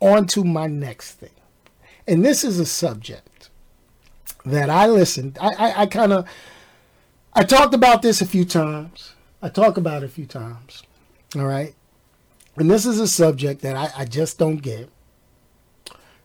on 0.00 0.26
to 0.28 0.44
my 0.44 0.66
next 0.66 1.12
thing. 1.12 1.30
And 2.06 2.24
this 2.24 2.44
is 2.44 2.60
a 2.60 2.66
subject 2.66 3.50
that 4.44 4.70
I 4.70 4.86
listened. 4.86 5.38
I, 5.40 5.48
I, 5.48 5.82
I 5.82 5.86
kind 5.86 6.12
of 6.12 6.28
I 7.34 7.42
talked 7.42 7.74
about 7.74 8.02
this 8.02 8.20
a 8.20 8.26
few 8.26 8.44
times. 8.44 9.14
I 9.42 9.48
talk 9.48 9.76
about 9.76 10.02
it 10.02 10.06
a 10.06 10.08
few 10.08 10.26
times. 10.26 10.82
All 11.34 11.44
right. 11.44 11.74
And 12.56 12.70
this 12.70 12.86
is 12.86 12.98
a 12.98 13.06
subject 13.06 13.60
that 13.62 13.76
I, 13.76 13.90
I 13.94 14.04
just 14.06 14.38
don't 14.38 14.56
get. 14.56 14.88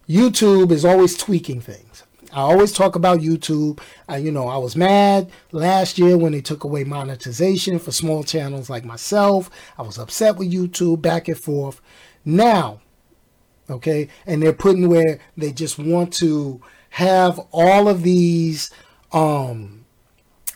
YouTube 0.07 0.71
is 0.71 0.85
always 0.85 1.17
tweaking 1.17 1.59
things. 1.59 2.03
I 2.33 2.41
always 2.41 2.71
talk 2.71 2.95
about 2.95 3.19
YouTube. 3.19 3.79
I, 4.07 4.17
you 4.17 4.31
know, 4.31 4.47
I 4.47 4.57
was 4.57 4.75
mad 4.75 5.29
last 5.51 5.99
year 5.99 6.17
when 6.17 6.31
they 6.31 6.41
took 6.41 6.63
away 6.63 6.83
monetization 6.83 7.77
for 7.77 7.91
small 7.91 8.23
channels 8.23 8.69
like 8.69 8.85
myself. 8.85 9.49
I 9.77 9.81
was 9.81 9.97
upset 9.97 10.37
with 10.37 10.51
YouTube 10.51 11.01
back 11.01 11.27
and 11.27 11.37
forth. 11.37 11.81
Now, 12.23 12.81
okay, 13.69 14.07
and 14.25 14.41
they're 14.41 14.53
putting 14.53 14.87
where 14.87 15.19
they 15.35 15.51
just 15.51 15.77
want 15.77 16.13
to 16.15 16.61
have 16.91 17.39
all 17.51 17.87
of 17.87 18.03
these 18.03 18.71
um 19.11 19.85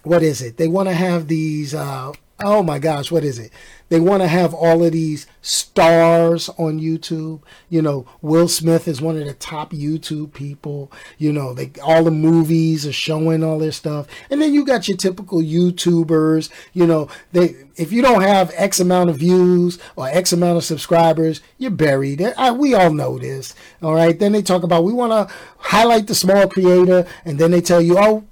what 0.04 0.22
is 0.22 0.42
it? 0.42 0.58
They 0.58 0.68
want 0.68 0.88
to 0.88 0.94
have 0.94 1.28
these 1.28 1.74
uh 1.74 2.12
oh 2.44 2.64
my 2.64 2.80
gosh, 2.80 3.12
what 3.12 3.24
is 3.24 3.40
it? 3.40 3.52
They 3.90 4.00
want 4.00 4.24
to 4.24 4.28
have 4.28 4.54
all 4.54 4.84
of 4.84 4.94
these 4.94 5.28
stars 5.42 6.50
on 6.58 6.80
YouTube. 6.80 7.42
You 7.70 7.82
know, 7.82 8.08
Will 8.22 8.48
Smith 8.48 8.88
is 8.88 9.02
one 9.02 9.18
of 9.18 9.26
the 9.26 9.34
top 9.34 9.72
YouTube 9.72 10.34
people. 10.34 10.92
You 11.18 11.32
know, 11.32 11.54
they 11.54 11.72
all 11.84 12.04
the 12.04 12.12
movies 12.12 12.88
are 12.88 12.94
showing 12.94 13.44
all 13.44 13.60
their 13.60 13.72
stuff. 13.72 14.08
And 14.30 14.42
then 14.42 14.54
you 14.54 14.66
got 14.66 14.88
your 14.88 14.98
typical 14.98 15.40
YouTubers, 15.40 16.50
you 16.74 16.88
know, 16.88 17.10
they 17.32 17.56
if 17.76 17.92
you 17.92 18.02
don't 18.02 18.22
have 18.22 18.52
X 18.56 18.80
amount 18.80 19.10
of 19.10 19.18
views 19.18 19.78
or 19.96 20.08
X 20.08 20.34
amount 20.34 20.58
of 20.58 20.64
subscribers, 20.64 21.42
you're 21.58 21.72
buried. 21.72 22.22
I, 22.38 22.52
we 22.52 22.74
all 22.74 22.94
know 22.94 23.20
this. 23.20 23.54
All 23.84 23.94
right. 23.94 24.18
Then 24.18 24.32
they 24.32 24.42
talk 24.42 24.64
about 24.64 24.84
we 24.84 24.94
want 24.94 25.12
to 25.12 25.36
highlight 25.58 26.08
the 26.08 26.16
small 26.16 26.48
creator, 26.48 27.06
and 27.24 27.38
then 27.38 27.52
they 27.52 27.62
tell 27.62 27.82
you, 27.82 27.98
oh, 28.00 28.26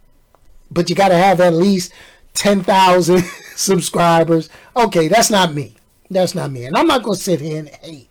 but 0.71 0.89
you 0.89 0.95
got 0.95 1.09
to 1.09 1.17
have 1.17 1.39
at 1.39 1.53
least 1.53 1.93
10,000 2.33 3.23
subscribers. 3.55 4.49
Okay, 4.75 5.07
that's 5.07 5.29
not 5.29 5.53
me. 5.53 5.75
That's 6.09 6.35
not 6.35 6.51
me. 6.51 6.65
And 6.65 6.77
I'm 6.77 6.87
not 6.87 7.03
going 7.03 7.17
to 7.17 7.23
sit 7.23 7.41
here 7.41 7.59
and 7.59 7.69
hate. 7.69 8.09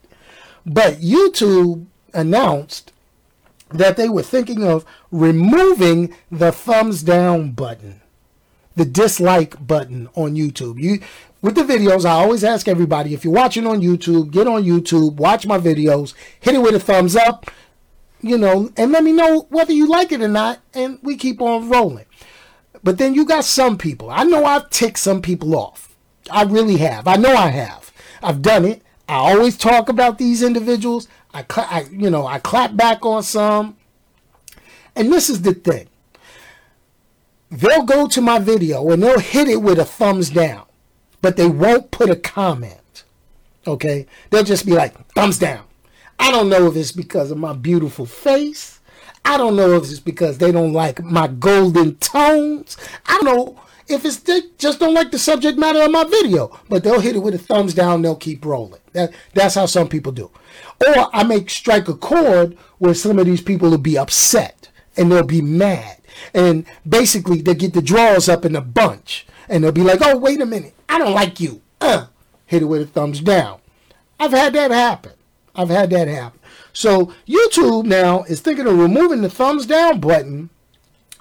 But 0.65 0.97
YouTube 0.97 1.87
announced 2.15 2.93
that 3.71 3.97
they 3.97 4.09
were 4.09 4.23
thinking 4.23 4.65
of 4.65 4.85
removing 5.11 6.15
the 6.31 6.53
thumbs 6.53 7.03
down 7.03 7.53
button, 7.53 8.01
the 8.77 8.85
dislike 8.85 9.67
button 9.67 10.09
on 10.15 10.35
YouTube. 10.35 10.81
You 10.81 11.01
with 11.41 11.57
the 11.57 11.63
videos, 11.63 12.05
I 12.05 12.13
always 12.13 12.45
ask 12.45 12.69
everybody 12.69 13.15
if 13.15 13.25
you're 13.25 13.35
watching 13.35 13.67
on 13.67 13.81
YouTube, 13.81 14.31
get 14.31 14.47
on 14.47 14.63
YouTube, 14.63 15.15
watch 15.15 15.47
my 15.47 15.59
videos, 15.59 16.15
hit 16.41 16.55
it 16.55 16.63
with 16.63 16.75
a 16.75 16.81
thumbs 16.81 17.17
up, 17.17 17.51
you 18.21 18.39
know, 18.39 18.71
and 18.77 18.93
let 18.93 19.03
me 19.03 19.13
know 19.13 19.47
whether 19.49 19.73
you 19.73 19.89
like 19.89 20.13
it 20.13 20.23
or 20.23 20.29
not, 20.29 20.61
and 20.73 20.99
we 21.03 21.17
keep 21.17 21.41
on 21.41 21.69
rolling. 21.69 22.07
But 22.83 22.99
then 22.99 23.15
you 23.15 23.25
got 23.25 23.45
some 23.45 23.79
people. 23.79 24.11
I 24.11 24.25
know 24.25 24.45
I've 24.45 24.71
ticked 24.71 24.99
some 24.99 25.23
people 25.23 25.57
off. 25.57 25.95
I 26.31 26.43
really 26.43 26.79
have. 26.79 27.07
I 27.07 27.17
know 27.17 27.35
I 27.35 27.49
have. 27.49 27.93
I've 28.23 28.43
done 28.43 28.65
it. 28.65 28.83
I 29.09 29.15
always 29.17 29.57
talk 29.57 29.89
about 29.89 30.19
these 30.19 30.43
individuals. 30.43 31.09
I, 31.35 31.43
cla- 31.43 31.69
I 31.71 31.85
you 31.91 32.11
know, 32.11 32.27
I 32.27 32.39
clap 32.39 32.77
back 32.77 33.05
on 33.05 33.23
some. 33.23 33.77
And 34.95 35.13
this 35.13 35.31
is 35.31 35.43
the 35.43 35.55
thing. 35.55 35.89
They'll 37.51 37.85
go 37.85 38.09
to 38.09 38.21
my 38.21 38.39
video 38.39 38.91
and 38.91 39.03
they'll 39.03 39.19
hit 39.19 39.49
it 39.49 39.61
with 39.61 39.79
a 39.79 39.85
thumbs 39.85 40.31
down, 40.31 40.65
but 41.21 41.37
they 41.37 41.47
won't 41.47 41.91
put 41.91 42.09
a 42.11 42.17
comment. 42.17 43.05
Okay? 43.67 44.07
They'll 44.31 44.45
just 44.45 44.65
be 44.65 44.73
like, 44.73 44.95
thumbs 45.15 45.39
down. 45.39 45.65
I 46.19 46.31
don't 46.31 46.49
know 46.49 46.67
if 46.67 46.77
it's 46.77 46.93
because 46.93 47.31
of 47.31 47.39
my 47.39 47.53
beautiful 47.53 48.07
face. 48.07 48.81
I 49.25 49.39
don't 49.39 49.57
know 49.57 49.73
if 49.77 49.85
it's 49.85 50.01
because 50.01 50.39
they 50.39 50.53
don't 50.53 50.73
like 50.73 51.03
my 51.03 51.29
golden 51.29 51.97
tones. 51.97 52.77
I 53.07 53.19
don't 53.21 53.25
know 53.25 53.61
if 53.89 54.05
it's 54.05 54.19
they 54.19 54.43
just 54.59 54.81
don't 54.81 54.95
like 54.95 55.11
the 55.11 55.19
subject 55.19 55.59
matter 55.59 55.83
of 55.83 55.91
my 55.91 56.05
video. 56.05 56.59
But 56.69 56.85
they'll 56.85 57.01
hit 57.01 57.17
it 57.17 57.21
with 57.21 57.35
a 57.35 57.39
thumbs 57.39 57.75
down. 57.75 58.03
They'll 58.03 58.17
keep 58.17 58.45
rolling. 58.45 58.81
That 58.93 59.13
that's 59.35 59.55
how 59.55 59.67
some 59.67 59.89
people 59.89 60.13
do. 60.13 60.31
Or 60.87 61.09
I 61.15 61.23
make 61.23 61.51
strike 61.51 61.89
a 61.89 61.95
chord 61.95 62.57
where 62.79 62.95
some 62.95 63.19
of 63.19 63.27
these 63.27 63.43
people 63.43 63.71
will 63.71 63.79
be 63.79 63.97
upset 63.97 64.69
and 64.97 65.11
they'll 65.11 65.23
be 65.23 65.43
mad. 65.43 65.99
And 66.35 66.67
basically 66.89 67.43
they 67.43 67.55
get 67.55 67.75
the 67.75 67.83
draws 67.83 68.29
up 68.29 68.45
in 68.45 68.57
a 68.57 68.61
bunch 68.61 69.27
and 69.49 69.63
they'll 69.63 69.73
be 69.73 69.83
like, 69.83 70.01
"Oh, 70.03 70.19
wait 70.19 70.41
a 70.41 70.47
minute, 70.47 70.75
I 70.89 70.99
don't 70.99 71.15
like 71.15 71.41
you." 71.41 71.63
Uh, 71.81 72.07
hit 72.47 72.63
it 72.63 72.67
with 72.67 72.83
a 72.83 72.87
thumbs 72.87 73.21
down. 73.21 73.61
I've 74.21 74.33
had 74.33 74.53
that 74.55 74.71
happen. 74.71 75.13
I've 75.55 75.69
had 75.69 75.91
that 75.91 76.09
happen. 76.09 76.39
So 76.73 77.13
YouTube 77.27 77.85
now 77.85 78.23
is 78.25 78.41
thinking 78.41 78.67
of 78.67 78.79
removing 78.79 79.23
the 79.23 79.31
thumbs 79.31 79.67
down 79.67 80.01
button 80.01 80.51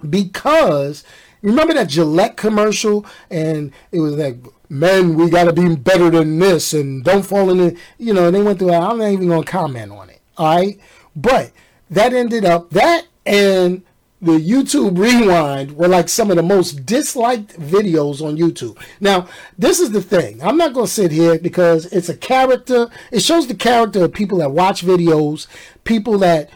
because 0.10 1.04
remember 1.42 1.74
that 1.74 1.90
Gillette 1.90 2.38
commercial? 2.38 3.06
And 3.30 3.72
it 3.92 4.00
was 4.00 4.16
like 4.16 4.38
men 4.70 5.16
we 5.16 5.30
got 5.30 5.44
to 5.44 5.54
be 5.54 5.76
better 5.76 6.10
than 6.10 6.40
this 6.40 6.74
and 6.74 7.04
don't 7.04 7.26
fall 7.26 7.50
in 7.50 7.58
the 7.58 7.78
you 7.98 8.14
know 8.14 8.32
they 8.32 8.42
went 8.42 8.58
through 8.58 8.72
I'm 8.72 9.00
not 9.00 9.10
even 9.10 9.28
going 9.28 9.44
to 9.44 9.52
comment 9.52 9.92
on 9.92 10.10
it 10.10 10.22
all 10.38 10.56
right? 10.56 10.80
But 11.16 11.52
that 11.90 12.14
ended 12.14 12.46
up 12.46 12.70
that 12.72 13.06
and 13.26 13.84
the 14.22 14.34
YouTube 14.34 15.00
Rewind 15.00 15.76
were 15.76 15.88
like 15.88 16.08
some 16.08 16.30
of 16.30 16.38
the 16.38 16.44
most 16.44 16.86
disliked 16.86 17.60
videos 17.60 18.22
on 18.22 18.38
YouTube. 18.38 18.78
Now, 19.00 19.28
this 19.58 19.80
is 19.80 19.92
the 19.92 20.02
thing. 20.02 20.42
I'm 20.44 20.58
not 20.58 20.74
going 20.74 20.86
to 20.86 20.92
sit 20.92 21.12
here 21.12 21.40
because 21.40 21.88
it's 21.88 22.10
a 22.10 22.16
character. 22.16 22.88
It 23.12 23.22
shows 23.22 23.48
the 23.48 23.56
character 23.56 24.04
of 24.04 24.14
people 24.14 24.38
that 24.38 24.52
watch 24.52 24.86
videos, 24.86 25.48
people 25.86 26.20
that, 26.20 26.52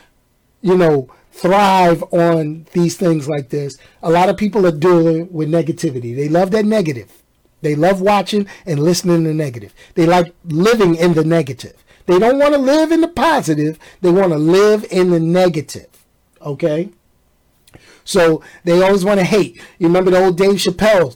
you 0.61 0.77
know, 0.77 1.09
thrive 1.31 2.03
on 2.13 2.67
these 2.73 2.97
things 2.97 3.27
like 3.27 3.49
this. 3.49 3.77
A 4.03 4.11
lot 4.11 4.29
of 4.29 4.37
people 4.37 4.65
are 4.67 4.71
dealing 4.71 5.31
with 5.33 5.49
negativity. 5.49 6.15
They 6.15 6.29
love 6.29 6.51
that 6.51 6.65
negative. 6.65 7.23
They 7.61 7.73
love 7.75 7.99
watching 7.99 8.47
and 8.67 8.79
listening 8.79 9.23
to 9.23 9.33
negative. 9.33 9.73
They 9.95 10.05
like 10.05 10.35
living 10.45 10.95
in 10.95 11.15
the 11.15 11.23
negative. 11.23 11.83
They 12.05 12.19
don't 12.19 12.37
want 12.37 12.53
to 12.53 12.59
live 12.59 12.91
in 12.91 13.01
the 13.01 13.07
positive, 13.07 13.79
they 14.01 14.11
want 14.11 14.31
to 14.31 14.37
live 14.37 14.85
in 14.91 15.09
the 15.09 15.19
negative. 15.19 15.87
Okay? 16.39 16.91
So 18.05 18.43
they 18.63 18.81
always 18.81 19.03
want 19.03 19.19
to 19.19 19.25
hate. 19.25 19.59
You 19.79 19.87
remember 19.87 20.11
the 20.11 20.23
old 20.23 20.37
Dave 20.37 20.55
Chappelle 20.55 21.15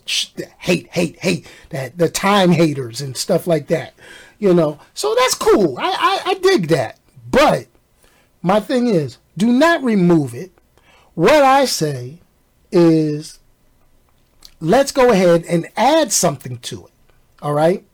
hate, 0.58 0.88
hate, 0.88 1.20
hate, 1.20 1.48
that 1.70 1.98
the 1.98 2.10
time 2.10 2.52
haters 2.52 3.00
and 3.00 3.16
stuff 3.16 3.48
like 3.48 3.68
that. 3.68 3.94
You 4.40 4.54
know, 4.54 4.80
so 4.94 5.16
that's 5.18 5.36
cool. 5.36 5.78
I, 5.78 5.90
I, 6.26 6.32
I 6.32 6.34
dig 6.36 6.68
that. 6.70 7.00
But 7.30 7.68
my 8.42 8.60
thing 8.60 8.88
is, 8.88 9.20
do 9.38 9.48
not 9.52 9.84
remove 9.84 10.34
it. 10.34 10.52
What 11.14 11.44
I 11.44 11.66
say 11.66 12.20
is 12.72 13.40
let's 14.60 14.92
go 14.92 15.12
ahead 15.12 15.46
and 15.48 15.68
add 15.78 16.12
something 16.12 16.58
to 16.60 16.88
it. 16.88 16.94
All 17.42 17.54
right? 17.54 17.86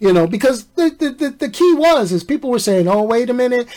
You 0.00 0.12
know, 0.14 0.26
because 0.26 0.64
the, 0.76 0.90
the, 0.90 1.10
the, 1.10 1.30
the 1.30 1.48
key 1.50 1.74
was 1.74 2.10
is 2.10 2.24
people 2.24 2.50
were 2.50 2.58
saying, 2.58 2.88
oh, 2.88 3.02
wait 3.02 3.28
a 3.28 3.34
minute, 3.34 3.68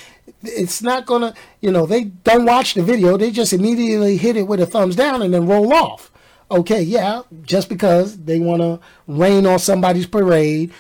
it's 0.44 0.82
not 0.82 1.06
gonna, 1.06 1.34
you 1.62 1.72
know, 1.72 1.86
they 1.86 2.06
don't 2.06 2.46
watch 2.46 2.74
the 2.74 2.84
video, 2.84 3.18
they 3.18 3.32
just 3.32 3.54
immediately 3.54 4.18
hit 4.18 4.36
it 4.36 4.48
with 4.48 4.60
a 4.60 4.66
thumbs 4.66 4.96
down 4.96 5.22
and 5.22 5.34
then 5.34 5.48
roll 5.48 5.74
off. 5.74 6.12
Okay, 6.52 6.82
yeah, 6.82 7.24
just 7.44 7.70
because 7.70 8.18
they 8.18 8.40
want 8.40 8.62
to 8.62 8.80
rain 9.08 9.46
on 9.46 9.60
somebody's 9.60 10.06
parade, 10.06 10.72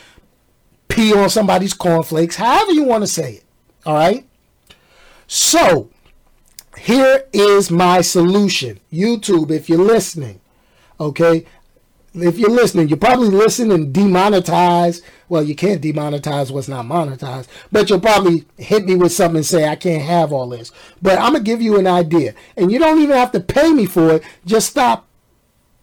pee 0.87 1.13
on 1.13 1.29
somebody's 1.29 1.73
cornflakes, 1.73 2.35
however 2.35 2.71
you 2.71 2.83
want 2.83 3.03
to 3.03 3.07
say 3.07 3.35
it. 3.35 3.43
All 3.85 3.95
right? 3.95 4.27
So, 5.27 5.89
here 6.77 7.25
is 7.33 7.71
my 7.71 8.01
solution. 8.01 8.79
YouTube, 8.91 9.51
if 9.51 9.67
you're 9.67 9.79
listening, 9.79 10.41
okay? 10.99 11.45
If 12.15 12.37
you're 12.37 12.49
listening, 12.49 12.89
you 12.89 12.95
probably 12.95 13.29
listen 13.29 13.71
and 13.71 13.93
demonetize. 13.93 15.01
Well, 15.29 15.41
you 15.41 15.55
can't 15.55 15.81
demonetize 15.81 16.51
what's 16.51 16.67
not 16.67 16.85
monetized, 16.85 17.47
but 17.71 17.89
you'll 17.89 17.99
probably 17.99 18.45
hit 18.57 18.85
me 18.85 18.95
with 18.95 19.11
something 19.11 19.37
and 19.37 19.45
say, 19.45 19.67
I 19.67 19.75
can't 19.75 20.03
have 20.03 20.31
all 20.31 20.47
this. 20.47 20.71
But 21.01 21.17
I'm 21.17 21.31
going 21.31 21.43
to 21.43 21.51
give 21.51 21.61
you 21.61 21.79
an 21.79 21.87
idea. 21.87 22.35
And 22.55 22.71
you 22.71 22.77
don't 22.77 23.01
even 23.01 23.15
have 23.15 23.31
to 23.31 23.39
pay 23.39 23.73
me 23.73 23.87
for 23.87 24.11
it. 24.11 24.23
Just 24.45 24.69
stop, 24.69 25.07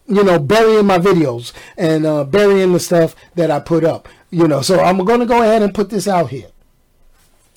you 0.06 0.22
know, 0.22 0.38
burying 0.38 0.87
my 0.87 0.99
videos 0.99 1.52
and 1.76 2.06
uh, 2.06 2.22
burying 2.22 2.72
the 2.72 2.80
stuff 2.80 3.16
that 3.34 3.50
I 3.50 3.58
put 3.58 3.82
up. 3.82 4.08
You 4.30 4.46
know, 4.46 4.62
so 4.62 4.78
I'm 4.78 5.04
going 5.04 5.20
to 5.20 5.26
go 5.26 5.42
ahead 5.42 5.62
and 5.62 5.75
put 5.75 5.90
this 5.90 6.06
out 6.06 6.30
here. 6.30 6.50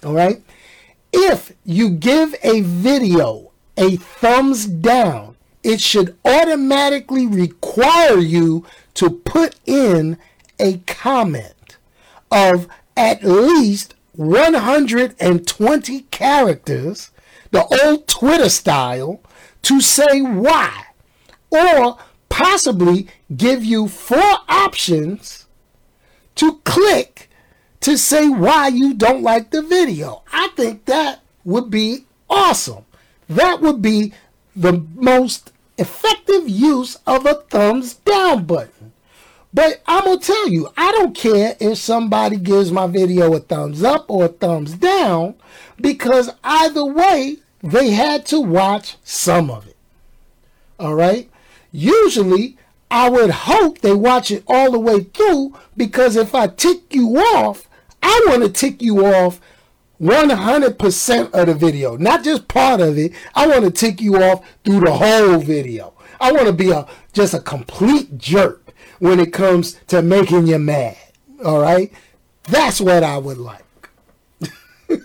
All 0.03 0.13
right? 0.13 0.42
If 1.12 1.53
you 1.63 1.92
give 1.92 2.34
a 2.42 2.62
video 2.62 3.51
a 3.77 3.98
thumbs 3.98 4.65
down, 4.65 5.33
it 5.63 5.79
should 5.82 6.17
automatically 6.25 7.25
require 7.25 8.20
you 8.20 8.65
to 8.96 9.10
put 9.10 9.55
in 9.65 10.17
a 10.60 10.77
comment 10.79 11.77
of 12.32 12.67
at 12.96 13.24
least 13.24 13.96
120 14.13 16.01
characters, 16.12 17.12
the 17.51 17.65
old 17.84 18.08
Twitter 18.08 18.50
style, 18.50 19.22
to 19.63 19.82
say 19.82 20.22
why. 20.22 20.86
Or 21.50 21.98
possibly 22.29 23.08
give 23.36 23.63
you 23.63 23.88
four 23.88 24.38
options 24.50 25.46
to 26.36 26.60
click 26.63 27.29
to 27.79 27.98
say 27.98 28.27
why 28.27 28.67
you 28.67 28.93
don't 28.93 29.22
like 29.22 29.51
the 29.51 29.62
video. 29.62 30.24
I 30.32 30.50
think 30.55 30.86
that 30.86 31.22
would 31.43 31.70
be 31.70 32.05
awesome. 32.29 32.86
That 33.29 33.62
would 33.62 33.82
be 33.82 34.13
the 34.56 34.86
most 34.96 35.52
effective 35.78 36.48
use 36.48 36.98
of 37.08 37.26
a 37.26 37.36
thumbs 37.36 37.96
down 37.96 38.46
button. 38.46 38.92
But 39.54 39.82
I'm 39.86 40.06
going 40.06 40.20
to 40.20 40.26
tell 40.26 40.50
you, 40.50 40.70
I 40.76 40.92
don't 40.92 41.16
care 41.16 41.56
if 41.60 41.78
somebody 41.78 42.38
gives 42.38 42.72
my 42.72 42.88
video 42.88 43.34
a 43.34 43.39
thumbs 43.39 43.84
up 43.84 44.10
or 44.10 44.26
a 44.26 44.30
thumbs 44.30 44.74
down 44.74 45.36
because 45.80 46.32
either 46.44 46.86
way, 46.86 47.38
they 47.62 47.92
had 47.92 48.26
to 48.28 48.42
watch 48.42 48.98
some 49.04 49.52
of 49.52 49.68
it. 49.68 49.78
All 50.80 50.96
right? 50.96 51.30
Usually, 51.72 52.58
I 52.89 53.10
would 53.10 53.30
hope 53.30 53.80
they 53.80 53.94
watch 53.94 54.32
it 54.32 54.44
all 54.48 54.72
the 54.72 54.80
way 54.80 55.02
through 55.02 55.58
because 55.78 56.16
if 56.16 56.34
I 56.36 56.48
tick 56.48 56.94
you 56.94 57.18
off, 57.18 57.68
I 58.02 58.26
want 58.28 58.44
to 58.44 58.50
tick 58.50 58.82
you 58.82 59.06
off 59.06 59.39
100% 60.04 61.32
of 61.32 61.48
the 61.48 61.54
video, 61.54 61.96
not 61.96 62.24
just 62.24 62.48
part 62.50 62.82
of 62.82 62.98
it. 62.98 63.13
I 63.34 63.48
want 63.48 63.63
to 63.63 63.72
tick 63.72 64.02
you 64.02 64.18
off 64.18 64.46
through 64.66 64.82
the 64.82 64.92
whole 64.92 65.39
video. 65.39 65.94
I 66.20 66.32
want 66.34 66.48
to 66.48 66.54
be 66.54 66.72
a 66.72 66.86
just 67.13 67.34
a 67.34 67.39
complete 67.39 68.18
jerk 68.18 68.74
when 69.00 69.20
it 69.20 69.32
comes 69.32 69.80
to 69.88 70.02
making 70.02 70.48
you 70.48 70.60
mad. 70.60 70.98
All 71.44 71.62
right? 71.62 71.92
That's 72.44 72.82
what 72.82 73.04
I 73.04 73.18
would 73.18 73.38
like. 73.38 73.89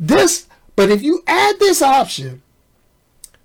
this, 0.00 0.48
but 0.74 0.90
if 0.90 1.02
you 1.02 1.22
add 1.26 1.58
this 1.60 1.82
option, 1.82 2.42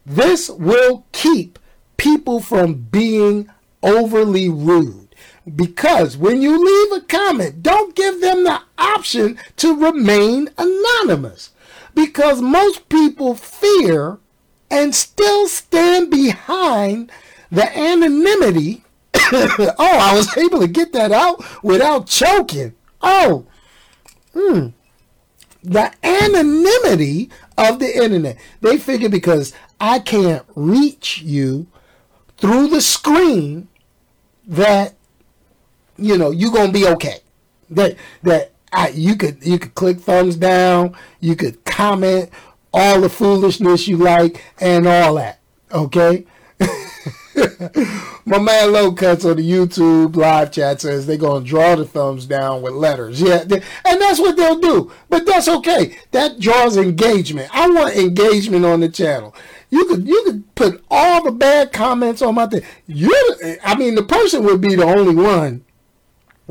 this 0.05 0.49
will 0.49 1.05
keep 1.11 1.59
people 1.97 2.39
from 2.39 2.73
being 2.73 3.49
overly 3.83 4.49
rude. 4.49 5.10
Because 5.55 6.17
when 6.17 6.41
you 6.41 6.63
leave 6.63 7.01
a 7.01 7.05
comment, 7.05 7.63
don't 7.63 7.95
give 7.95 8.21
them 8.21 8.43
the 8.43 8.61
option 8.77 9.39
to 9.57 9.75
remain 9.75 10.49
anonymous. 10.57 11.49
Because 11.95 12.41
most 12.41 12.87
people 12.89 13.35
fear 13.35 14.19
and 14.69 14.93
still 14.95 15.47
stand 15.47 16.11
behind 16.11 17.11
the 17.51 17.77
anonymity. 17.77 18.83
oh, 19.13 19.73
I 19.79 20.13
was 20.15 20.37
able 20.37 20.59
to 20.59 20.67
get 20.67 20.93
that 20.93 21.11
out 21.11 21.43
without 21.63 22.07
choking. 22.07 22.75
Oh, 23.01 23.45
hmm. 24.33 24.67
The 25.63 25.91
anonymity 26.03 27.29
of 27.57 27.79
the 27.79 28.03
internet. 28.03 28.37
They 28.61 28.77
figure 28.77 29.09
because 29.09 29.53
I 29.79 29.99
can't 29.99 30.45
reach 30.55 31.21
you 31.21 31.67
through 32.37 32.69
the 32.69 32.81
screen 32.81 33.67
that 34.47 34.95
you 36.01 36.17
know, 36.17 36.31
you're 36.31 36.51
gonna 36.51 36.71
be 36.71 36.87
okay. 36.87 37.19
That 37.69 37.95
that 38.23 38.51
I, 38.73 38.89
you 38.89 39.15
could 39.15 39.43
you 39.45 39.59
could 39.59 39.75
click 39.75 39.99
thumbs 39.99 40.35
down, 40.35 40.95
you 41.19 41.35
could 41.35 41.63
comment 41.65 42.29
all 42.73 43.01
the 43.01 43.09
foolishness 43.09 43.87
you 43.87 43.97
like 43.97 44.43
and 44.59 44.87
all 44.87 45.15
that. 45.15 45.39
Okay. 45.71 46.25
My 48.25 48.37
man 48.39 48.71
Low 48.71 48.91
Cuts 48.91 49.25
on 49.25 49.37
the 49.37 49.49
YouTube 49.49 50.15
live 50.15 50.51
chat 50.51 50.81
says 50.81 51.05
they're 51.05 51.17
gonna 51.17 51.45
draw 51.45 51.75
the 51.75 51.85
thumbs 51.85 52.25
down 52.25 52.61
with 52.61 52.73
letters. 52.73 53.21
Yeah, 53.21 53.41
and 53.41 54.01
that's 54.01 54.19
what 54.19 54.37
they'll 54.37 54.59
do. 54.59 54.91
But 55.09 55.25
that's 55.25 55.47
okay. 55.47 55.97
That 56.11 56.39
draws 56.39 56.77
engagement. 56.77 57.49
I 57.53 57.69
want 57.69 57.95
engagement 57.95 58.65
on 58.65 58.81
the 58.81 58.89
channel. 58.89 59.35
You 59.69 59.85
could 59.85 60.07
you 60.07 60.23
could 60.25 60.55
put 60.55 60.83
all 60.91 61.23
the 61.23 61.31
bad 61.31 61.73
comments 61.73 62.21
on 62.21 62.35
my 62.35 62.47
thing. 62.47 62.63
You, 62.87 63.57
I 63.63 63.75
mean, 63.75 63.95
the 63.95 64.03
person 64.03 64.43
would 64.43 64.61
be 64.61 64.75
the 64.75 64.83
only 64.83 65.15
one 65.15 65.63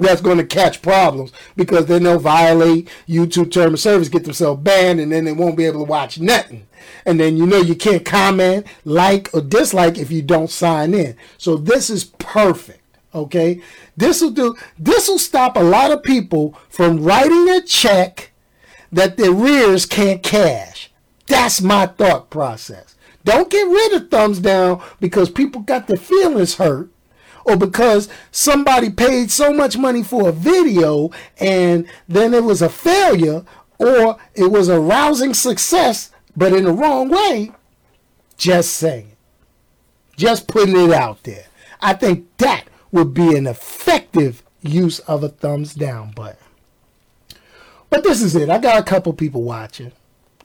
that's 0.00 0.20
going 0.20 0.38
to 0.38 0.46
catch 0.46 0.82
problems 0.82 1.32
because 1.56 1.86
then 1.86 2.02
they'll 2.02 2.18
violate 2.18 2.88
YouTube 3.08 3.50
term 3.50 3.74
of 3.74 3.80
service, 3.80 4.08
get 4.08 4.24
themselves 4.24 4.62
banned, 4.62 5.00
and 5.00 5.12
then 5.12 5.24
they 5.24 5.32
won't 5.32 5.56
be 5.56 5.66
able 5.66 5.80
to 5.80 5.90
watch 5.90 6.18
nothing. 6.18 6.66
And 7.04 7.20
then 7.20 7.36
you 7.36 7.46
know 7.46 7.58
you 7.58 7.74
can't 7.74 8.04
comment, 8.04 8.66
like, 8.84 9.30
or 9.32 9.40
dislike 9.40 9.98
if 9.98 10.10
you 10.10 10.22
don't 10.22 10.50
sign 10.50 10.94
in. 10.94 11.16
So 11.38 11.56
this 11.56 11.90
is 11.90 12.04
perfect. 12.04 12.78
Okay, 13.12 13.60
this 13.96 14.20
will 14.20 14.30
do. 14.30 14.56
This 14.78 15.08
will 15.08 15.18
stop 15.18 15.56
a 15.56 15.60
lot 15.60 15.90
of 15.90 16.04
people 16.04 16.56
from 16.68 17.02
writing 17.02 17.48
a 17.48 17.60
check 17.60 18.30
that 18.92 19.16
their 19.16 19.32
rears 19.32 19.84
can't 19.84 20.22
cash. 20.22 20.92
That's 21.26 21.60
my 21.60 21.86
thought 21.86 22.30
process. 22.30 22.94
Don't 23.24 23.50
get 23.50 23.66
rid 23.66 23.94
of 23.94 24.10
thumbs 24.10 24.38
down 24.38 24.82
because 25.00 25.30
people 25.30 25.60
got 25.62 25.86
their 25.86 25.96
feelings 25.96 26.56
hurt 26.56 26.90
or 27.50 27.56
because 27.56 28.08
somebody 28.30 28.90
paid 28.90 29.30
so 29.30 29.52
much 29.52 29.76
money 29.76 30.02
for 30.02 30.28
a 30.28 30.32
video 30.32 31.10
and 31.38 31.86
then 32.08 32.32
it 32.32 32.44
was 32.44 32.62
a 32.62 32.68
failure 32.68 33.44
or 33.78 34.16
it 34.34 34.50
was 34.50 34.68
a 34.68 34.80
rousing 34.80 35.34
success 35.34 36.10
but 36.36 36.52
in 36.52 36.64
the 36.64 36.72
wrong 36.72 37.08
way 37.08 37.52
just 38.36 38.72
saying 38.72 39.10
just 40.20 40.46
putting 40.46 40.76
it 40.76 40.92
out 40.92 41.22
there. 41.24 41.46
I 41.80 41.94
think 41.94 42.26
that 42.36 42.66
would 42.92 43.14
be 43.14 43.34
an 43.36 43.46
effective 43.46 44.42
use 44.60 44.98
of 45.00 45.24
a 45.24 45.30
thumbs 45.30 45.74
down 45.74 46.10
button. 46.10 46.36
But 47.88 48.04
this 48.04 48.20
is 48.20 48.36
it. 48.36 48.50
I 48.50 48.58
got 48.58 48.78
a 48.78 48.84
couple 48.84 49.14
people 49.14 49.42
watching. 49.42 49.92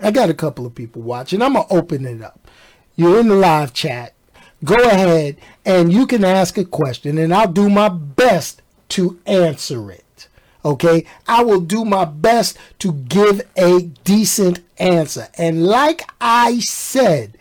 I 0.01 0.11
got 0.11 0.29
a 0.29 0.33
couple 0.33 0.65
of 0.65 0.73
people 0.73 1.01
watching. 1.01 1.41
I'm 1.41 1.53
gonna 1.53 1.67
open 1.69 2.05
it 2.05 2.21
up. 2.21 2.47
You're 2.95 3.19
in 3.19 3.27
the 3.27 3.35
live 3.35 3.73
chat 3.73 4.14
go 4.63 4.75
ahead 4.75 5.37
and 5.65 5.91
you 5.91 6.07
can 6.07 6.23
ask 6.23 6.57
a 6.57 6.65
question 6.65 7.17
and 7.17 7.33
I'll 7.33 7.51
do 7.51 7.69
my 7.69 7.89
best 7.89 8.61
to 8.89 9.19
answer 9.25 9.91
it. 9.91 10.27
Okay? 10.63 11.05
I 11.27 11.43
will 11.43 11.61
do 11.61 11.85
my 11.85 12.05
best 12.05 12.57
to 12.79 12.93
give 12.93 13.41
a 13.57 13.81
decent 14.03 14.61
answer. 14.77 15.27
And 15.37 15.65
like 15.65 16.01
I 16.19 16.59
said, 16.59 17.37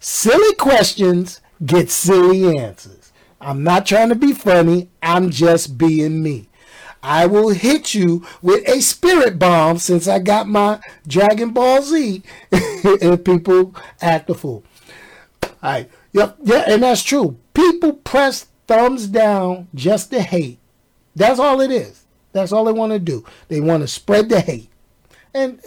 silly 0.00 0.54
questions 0.54 1.40
get 1.64 1.90
silly 1.90 2.58
answers. 2.58 3.12
I'm 3.40 3.62
not 3.62 3.86
trying 3.86 4.08
to 4.08 4.14
be 4.14 4.32
funny, 4.32 4.88
I'm 5.02 5.30
just 5.30 5.76
being 5.76 6.22
me. 6.22 6.48
I 7.02 7.26
will 7.26 7.50
hit 7.50 7.92
you 7.92 8.26
with 8.40 8.66
a 8.66 8.80
spirit 8.80 9.38
bomb 9.38 9.76
since 9.76 10.08
I 10.08 10.18
got 10.18 10.48
my 10.48 10.80
Dragon 11.06 11.50
Ball 11.50 11.82
Z 11.82 12.22
if 12.50 13.24
people 13.24 13.74
act 14.00 14.30
a 14.30 14.34
fool. 14.34 14.64
All 15.42 15.50
right. 15.62 15.90
Yep. 16.14 16.38
Yeah, 16.44 16.64
and 16.66 16.82
that's 16.82 17.02
true. 17.02 17.36
People 17.52 17.92
press 17.92 18.46
thumbs 18.66 19.08
down 19.08 19.68
just 19.74 20.10
to 20.12 20.22
hate. 20.22 20.58
That's 21.14 21.38
all 21.38 21.60
it 21.60 21.70
is. 21.70 22.06
That's 22.32 22.52
all 22.52 22.64
they 22.64 22.72
want 22.72 22.92
to 22.92 22.98
do. 22.98 23.24
They 23.48 23.60
want 23.60 23.82
to 23.82 23.88
spread 23.88 24.28
the 24.28 24.40
hate. 24.40 24.70
And 25.34 25.60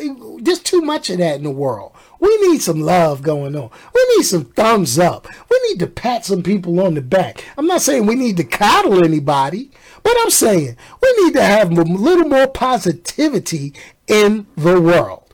just 0.44 0.66
too 0.66 0.82
much 0.82 1.10
of 1.10 1.18
that 1.18 1.36
in 1.36 1.44
the 1.44 1.52
world. 1.52 1.92
We 2.20 2.36
need 2.48 2.62
some 2.62 2.82
love 2.82 3.22
going 3.22 3.56
on. 3.56 3.70
We 3.94 4.16
need 4.16 4.24
some 4.24 4.46
thumbs 4.46 4.98
up. 4.98 5.28
We 5.50 5.62
need 5.68 5.80
to 5.80 5.88
pat 5.88 6.26
some 6.26 6.42
people 6.42 6.80
on 6.80 6.94
the 6.94 7.02
back. 7.02 7.44
I'm 7.58 7.68
not 7.68 7.82
saying 7.82 8.06
we 8.06 8.16
need 8.16 8.38
to 8.38 8.46
coddle 8.46 9.04
anybody, 9.04 9.70
but 10.04 10.16
I'm 10.22 10.30
saying 10.30 10.78
we 11.02 11.24
need 11.24 11.34
to 11.34 11.44
have 11.44 11.72
a 11.72 11.82
little 11.82 12.30
more 12.30 12.48
positivity 12.48 13.74
in 14.08 14.48
the 14.56 14.80
world. 14.80 15.34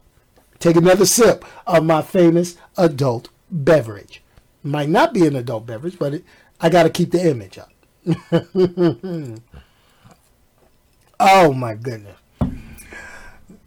Take 0.58 0.76
another 0.78 1.06
sip 1.06 1.46
of 1.68 1.86
my 1.86 2.02
famous 2.02 2.58
adult 2.76 3.30
beverage. 3.52 4.23
Might 4.64 4.90
not 4.90 5.14
be 5.14 5.28
an 5.28 5.36
adult 5.36 5.66
beverage, 5.66 6.00
but 6.00 6.14
it, 6.16 6.24
I 6.60 6.70
got 6.70 6.84
to 6.84 6.90
keep 6.90 7.12
the 7.12 7.30
image 7.30 7.58
up. 7.58 7.72
oh 11.20 11.54
my 11.54 11.76
goodness. 11.76 12.18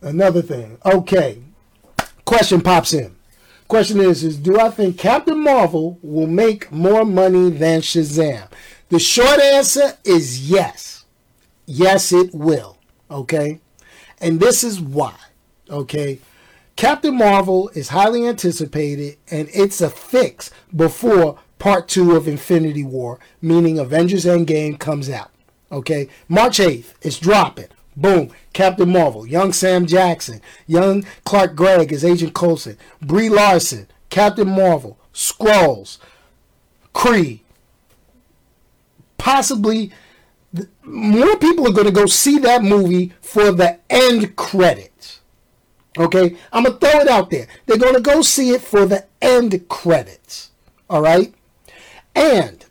Another 0.01 0.43
thing. 0.43 0.79
Okay. 0.85 1.43
Question 2.25 2.61
pops 2.61 2.93
in. 2.93 3.15
Question 3.69 4.01
is, 4.01 4.23
is 4.23 4.37
do 4.37 4.59
I 4.61 4.71
think 4.71 4.99
Captain 4.99 5.39
Marvel 5.43 5.99
will 6.03 6.27
make 6.27 6.71
more 6.71 7.05
money 7.05 7.51
than 7.51 7.81
Shazam? 7.81 8.49
The 8.89 8.99
short 8.99 9.41
answer 9.41 9.99
is 10.05 10.49
yes. 10.49 11.05
Yes, 11.67 12.13
it 12.13 12.33
will. 12.33 12.79
Okay. 13.11 13.61
And 14.21 14.39
this 14.39 14.63
is 14.63 14.81
why. 14.81 15.15
Okay. 15.69 16.21
Captain 16.77 17.17
Marvel 17.17 17.71
is 17.71 17.89
highly 17.89 18.27
anticipated 18.27 19.17
and 19.31 19.49
it's 19.55 19.81
a 19.81 19.89
fix 19.89 20.51
before 20.75 21.39
part 21.59 21.89
two 21.89 22.15
of 22.15 22.29
Infinity 22.29 22.85
War, 22.85 23.19
meaning 23.41 23.79
Avengers 23.79 24.27
Endgame 24.27 24.79
comes 24.79 25.09
out. 25.09 25.31
Okay. 25.73 26.09
March 26.29 26.59
8th, 26.59 26.93
it's 27.01 27.19
dropping. 27.19 27.69
Boom. 27.97 28.31
Captain 28.53 28.91
Marvel, 28.91 29.27
young 29.27 29.55
Sam 29.55 29.87
Jackson, 29.87 30.43
young 30.67 31.05
Clark 31.25 31.57
Gregg 31.57 31.93
as 31.95 32.05
Agent 32.05 32.35
Coulson, 32.35 32.77
Brie 33.01 33.31
Larson, 33.31 33.89
Captain 34.11 34.49
Marvel, 34.49 34.99
Skrulls, 35.15 35.97
Kree. 36.95 37.41
Possibly 39.17 39.93
more 40.83 41.37
people 41.39 41.67
are 41.67 41.73
going 41.73 41.87
to 41.87 41.93
go 41.93 42.07
see 42.07 42.39
that 42.39 42.63
movie 42.63 43.15
for 43.23 43.51
the 43.51 43.79
end 43.89 44.37
credits. 44.37 45.21
Okay? 45.97 46.37
I'm 46.53 46.65
to 46.65 46.73
throw 46.73 47.01
it 47.01 47.09
out 47.09 47.31
there. 47.31 47.47
They're 47.67 47.79
to 47.95 48.01
go 48.01 48.23
see 48.23 48.51
it 48.51 48.61
for 48.61 48.87
the 48.87 49.07
end 49.21 49.69
credits. 49.69 50.51
All 50.89 51.03
right? 51.03 51.35
And 52.15 52.65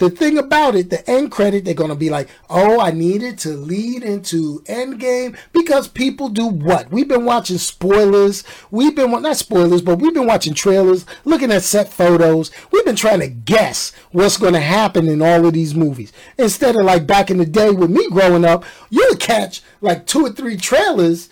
the 0.00 0.08
thing 0.08 0.38
about 0.38 0.76
it, 0.76 0.88
the 0.88 1.08
end 1.08 1.30
credit, 1.30 1.66
they're 1.66 1.74
to 1.90 1.94
be 1.94 2.08
like, 2.08 2.30
oh, 2.48 2.80
I 2.80 2.90
needed 2.90 3.38
to 3.40 3.50
lead 3.50 4.02
into 4.02 4.60
Endgame 4.60 5.36
because 5.52 5.88
people 5.88 6.30
do 6.30 6.46
what? 6.46 6.90
We've 6.90 7.06
been 7.06 7.26
watching 7.26 7.58
spoilers. 7.58 8.42
We've 8.70 8.96
been, 8.96 9.10
not 9.10 9.36
spoilers, 9.36 9.82
but 9.82 9.98
we've 9.98 10.14
been 10.14 10.26
watching 10.26 10.54
trailers, 10.54 11.04
looking 11.26 11.52
at 11.52 11.64
set 11.64 11.92
photos. 11.92 12.50
We've 12.72 12.84
been 12.84 12.96
trying 12.96 13.20
to 13.20 13.28
guess 13.28 13.92
what's 14.10 14.38
to 14.54 14.60
happen 14.60 15.06
in 15.06 15.20
all 15.20 15.44
of 15.44 15.52
these 15.52 15.74
movies. 15.74 16.14
Instead 16.38 16.76
of 16.76 16.86
like 16.86 17.06
back 17.06 17.30
in 17.30 17.36
the 17.36 17.44
day 17.44 17.70
with 17.70 17.90
me 17.90 18.08
growing 18.08 18.46
up, 18.46 18.64
you 18.88 19.06
would 19.10 19.20
catch 19.20 19.60
like 19.82 20.06
two 20.06 20.24
or 20.24 20.30
three 20.30 20.56
trailers. 20.56 21.28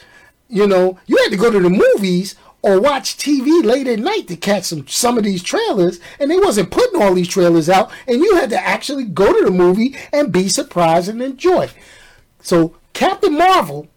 You 0.48 0.66
know, 0.66 0.98
you 1.06 1.16
had 1.18 1.30
to 1.30 1.36
go 1.36 1.50
to 1.50 1.60
the 1.60 1.70
movies 1.70 2.34
or 2.62 2.80
watch 2.80 3.16
TV 3.16 3.64
late 3.64 3.86
at 3.86 3.98
night 3.98 4.26
to 4.28 4.36
catch 4.36 4.64
some 4.64 4.86
some 4.88 5.18
of 5.18 5.24
these 5.24 5.42
trailers, 5.42 6.00
and 6.18 6.30
they 6.30 6.38
wasn't 6.38 6.70
putting 6.70 7.00
all 7.00 7.14
these 7.14 7.28
trailers 7.28 7.68
out, 7.68 7.90
and 8.06 8.20
you 8.20 8.36
had 8.36 8.50
to 8.50 8.60
actually 8.60 9.04
go 9.04 9.32
to 9.32 9.44
the 9.44 9.50
movie 9.50 9.96
and 10.12 10.32
be 10.32 10.48
surprised 10.48 11.08
and 11.08 11.22
enjoy. 11.22 11.68
So 12.40 12.76
Captain 12.94 13.36
Marvel, 13.36 13.88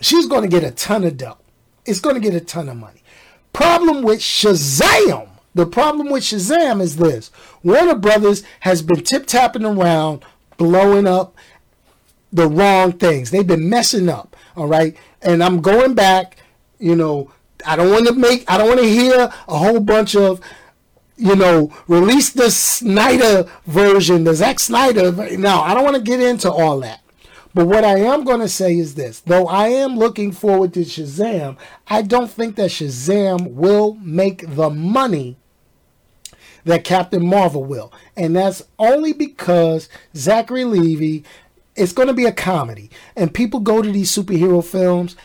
she's 0.00 0.26
going 0.26 0.42
to 0.42 0.48
get 0.48 0.64
a 0.64 0.70
ton 0.70 1.04
of 1.04 1.16
dough. 1.16 1.38
It's 1.84 2.00
going 2.00 2.14
to 2.14 2.20
get 2.20 2.34
a 2.34 2.44
ton 2.44 2.68
of 2.68 2.76
money. 2.76 3.02
Problem 3.52 4.02
with 4.02 4.20
Shazam. 4.20 5.28
The 5.54 5.66
problem 5.66 6.10
with 6.10 6.22
Shazam 6.22 6.80
is 6.80 6.96
this: 6.96 7.30
Warner 7.64 7.96
Brothers 7.96 8.44
has 8.60 8.82
been 8.82 9.02
tip 9.02 9.26
tapping 9.26 9.64
around, 9.64 10.24
blowing 10.58 11.06
up 11.08 11.34
the 12.32 12.48
wrong 12.48 12.92
things. 12.92 13.30
They've 13.30 13.46
been 13.46 13.68
messing 13.68 14.08
up. 14.08 14.36
All 14.56 14.68
right, 14.68 14.96
and 15.22 15.42
I'm 15.42 15.60
going 15.60 15.94
back. 15.94 16.36
You 16.78 16.96
know, 16.96 17.30
I 17.66 17.76
don't 17.76 17.90
want 17.90 18.06
to 18.06 18.14
make. 18.14 18.50
I 18.50 18.58
don't 18.58 18.68
want 18.68 18.80
to 18.80 18.88
hear 18.88 19.30
a 19.48 19.58
whole 19.58 19.80
bunch 19.80 20.16
of, 20.16 20.40
you 21.16 21.36
know, 21.36 21.72
release 21.88 22.30
the 22.30 22.50
Snyder 22.50 23.50
version, 23.66 24.24
the 24.24 24.34
Zack 24.34 24.58
Snyder. 24.58 25.12
No, 25.36 25.60
I 25.60 25.74
don't 25.74 25.84
want 25.84 25.96
to 25.96 26.02
get 26.02 26.20
into 26.20 26.50
all 26.50 26.80
that. 26.80 27.00
But 27.52 27.66
what 27.66 27.84
I 27.84 27.98
am 27.98 28.24
going 28.24 28.40
to 28.40 28.48
say 28.48 28.78
is 28.78 28.94
this: 28.94 29.20
though 29.20 29.46
I 29.46 29.68
am 29.68 29.96
looking 29.96 30.32
forward 30.32 30.72
to 30.74 30.80
Shazam, 30.80 31.56
I 31.88 32.02
don't 32.02 32.30
think 32.30 32.56
that 32.56 32.70
Shazam 32.70 33.52
will 33.52 33.94
make 34.00 34.54
the 34.54 34.70
money 34.70 35.36
that 36.64 36.84
Captain 36.84 37.26
Marvel 37.26 37.64
will, 37.64 37.92
and 38.16 38.36
that's 38.36 38.62
only 38.78 39.12
because 39.12 39.88
Zachary 40.14 40.64
Levi. 40.64 41.26
It's 41.80 41.92
going 41.92 42.08
to 42.08 42.14
be 42.14 42.26
a 42.26 42.32
comedy, 42.32 42.90
and 43.16 43.32
people 43.32 43.60
go 43.60 43.80
to 43.80 43.90
these 43.90 44.14
superhero 44.14 44.62
films. 44.62 45.16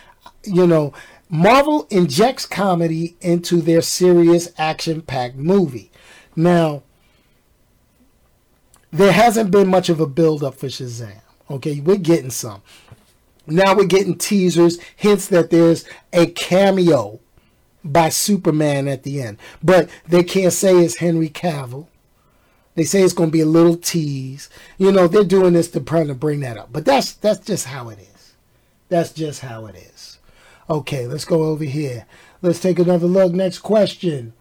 You 0.45 0.65
know, 0.65 0.93
Marvel 1.29 1.85
injects 1.89 2.45
comedy 2.45 3.17
into 3.19 3.61
their 3.61 3.81
serious 3.81 4.53
action 4.57 5.01
packed 5.01 5.35
movie. 5.35 5.91
Now, 6.33 6.83
there 8.91 9.11
hasn't 9.11 9.51
been 9.51 9.67
much 9.67 9.89
of 9.89 9.99
a 9.99 10.07
build 10.07 10.43
up 10.43 10.55
for 10.55 10.67
Shazam. 10.67 11.21
Okay, 11.51 11.81
we're 11.81 11.97
getting 11.97 12.29
some. 12.29 12.61
Now 13.45 13.75
we're 13.75 13.85
getting 13.85 14.17
teasers, 14.17 14.79
hints 14.95 15.27
that 15.27 15.49
there's 15.49 15.83
a 16.13 16.27
cameo 16.27 17.19
by 17.83 18.09
Superman 18.09 18.87
at 18.87 19.03
the 19.03 19.21
end. 19.21 19.37
But 19.61 19.89
they 20.07 20.23
can't 20.23 20.53
say 20.53 20.77
it's 20.77 20.97
Henry 20.97 21.29
Cavill. 21.29 21.87
They 22.75 22.83
say 22.83 23.01
it's 23.01 23.13
going 23.13 23.29
to 23.29 23.33
be 23.33 23.41
a 23.41 23.45
little 23.45 23.77
tease. 23.77 24.49
You 24.77 24.91
know, 24.91 25.07
they're 25.07 25.23
doing 25.23 25.53
this 25.53 25.69
to 25.71 25.79
try 25.79 26.05
to 26.05 26.13
bring 26.13 26.41
that 26.41 26.57
up. 26.57 26.71
But 26.71 26.85
that's 26.85 27.13
that's 27.13 27.45
just 27.45 27.67
how 27.67 27.89
it 27.89 27.99
is. 27.99 28.33
That's 28.89 29.11
just 29.11 29.41
how 29.41 29.65
it 29.65 29.75
is. 29.75 30.19
Okay, 30.69 31.07
let's 31.07 31.25
go 31.25 31.43
over 31.43 31.63
here. 31.63 32.05
Let's 32.41 32.59
take 32.59 32.79
another 32.79 33.07
look. 33.07 33.33
Next 33.33 33.59
question. 33.59 34.33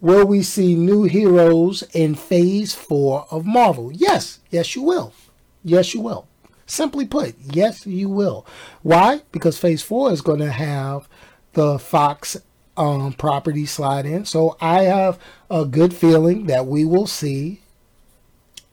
Will 0.00 0.26
we 0.26 0.42
see 0.42 0.74
new 0.74 1.04
heroes 1.04 1.84
in 1.92 2.16
phase 2.16 2.74
four 2.74 3.26
of 3.30 3.46
Marvel? 3.46 3.92
Yes, 3.92 4.40
yes, 4.50 4.74
you 4.74 4.82
will. 4.82 5.12
Yes, 5.62 5.94
you 5.94 6.00
will. 6.00 6.26
Simply 6.66 7.06
put, 7.06 7.36
yes, 7.38 7.86
you 7.86 8.08
will. 8.08 8.46
Why? 8.82 9.22
Because 9.30 9.58
phase 9.58 9.82
four 9.82 10.10
is 10.10 10.20
going 10.20 10.40
to 10.40 10.50
have 10.50 11.08
the 11.52 11.78
Fox 11.78 12.36
um, 12.76 13.12
property 13.12 13.66
slide 13.66 14.06
in. 14.06 14.24
So 14.24 14.56
I 14.60 14.82
have 14.82 15.18
a 15.50 15.64
good 15.64 15.94
feeling 15.94 16.46
that 16.46 16.66
we 16.66 16.84
will 16.84 17.06
see 17.06 17.60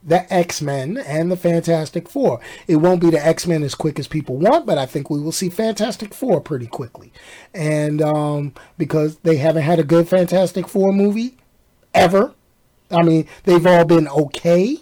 the 0.03 0.31
X 0.33 0.61
Men 0.61 0.97
and 0.97 1.31
the 1.31 1.37
Fantastic 1.37 2.07
Four. 2.07 2.39
It 2.67 2.77
won't 2.77 3.01
be 3.01 3.09
the 3.09 3.25
X 3.25 3.45
Men 3.45 3.63
as 3.63 3.75
quick 3.75 3.99
as 3.99 4.07
people 4.07 4.37
want, 4.37 4.65
but 4.65 4.77
I 4.77 4.85
think 4.85 5.09
we 5.09 5.19
will 5.19 5.31
see 5.31 5.49
Fantastic 5.49 6.13
Four 6.13 6.41
pretty 6.41 6.67
quickly. 6.67 7.11
And 7.53 8.01
um, 8.01 8.53
because 8.77 9.17
they 9.19 9.37
haven't 9.37 9.63
had 9.63 9.79
a 9.79 9.83
good 9.83 10.07
Fantastic 10.07 10.67
Four 10.67 10.93
movie 10.93 11.37
ever, 11.93 12.33
I 12.89 13.03
mean, 13.03 13.27
they've 13.43 13.67
all 13.67 13.85
been 13.85 14.07
okay. 14.07 14.77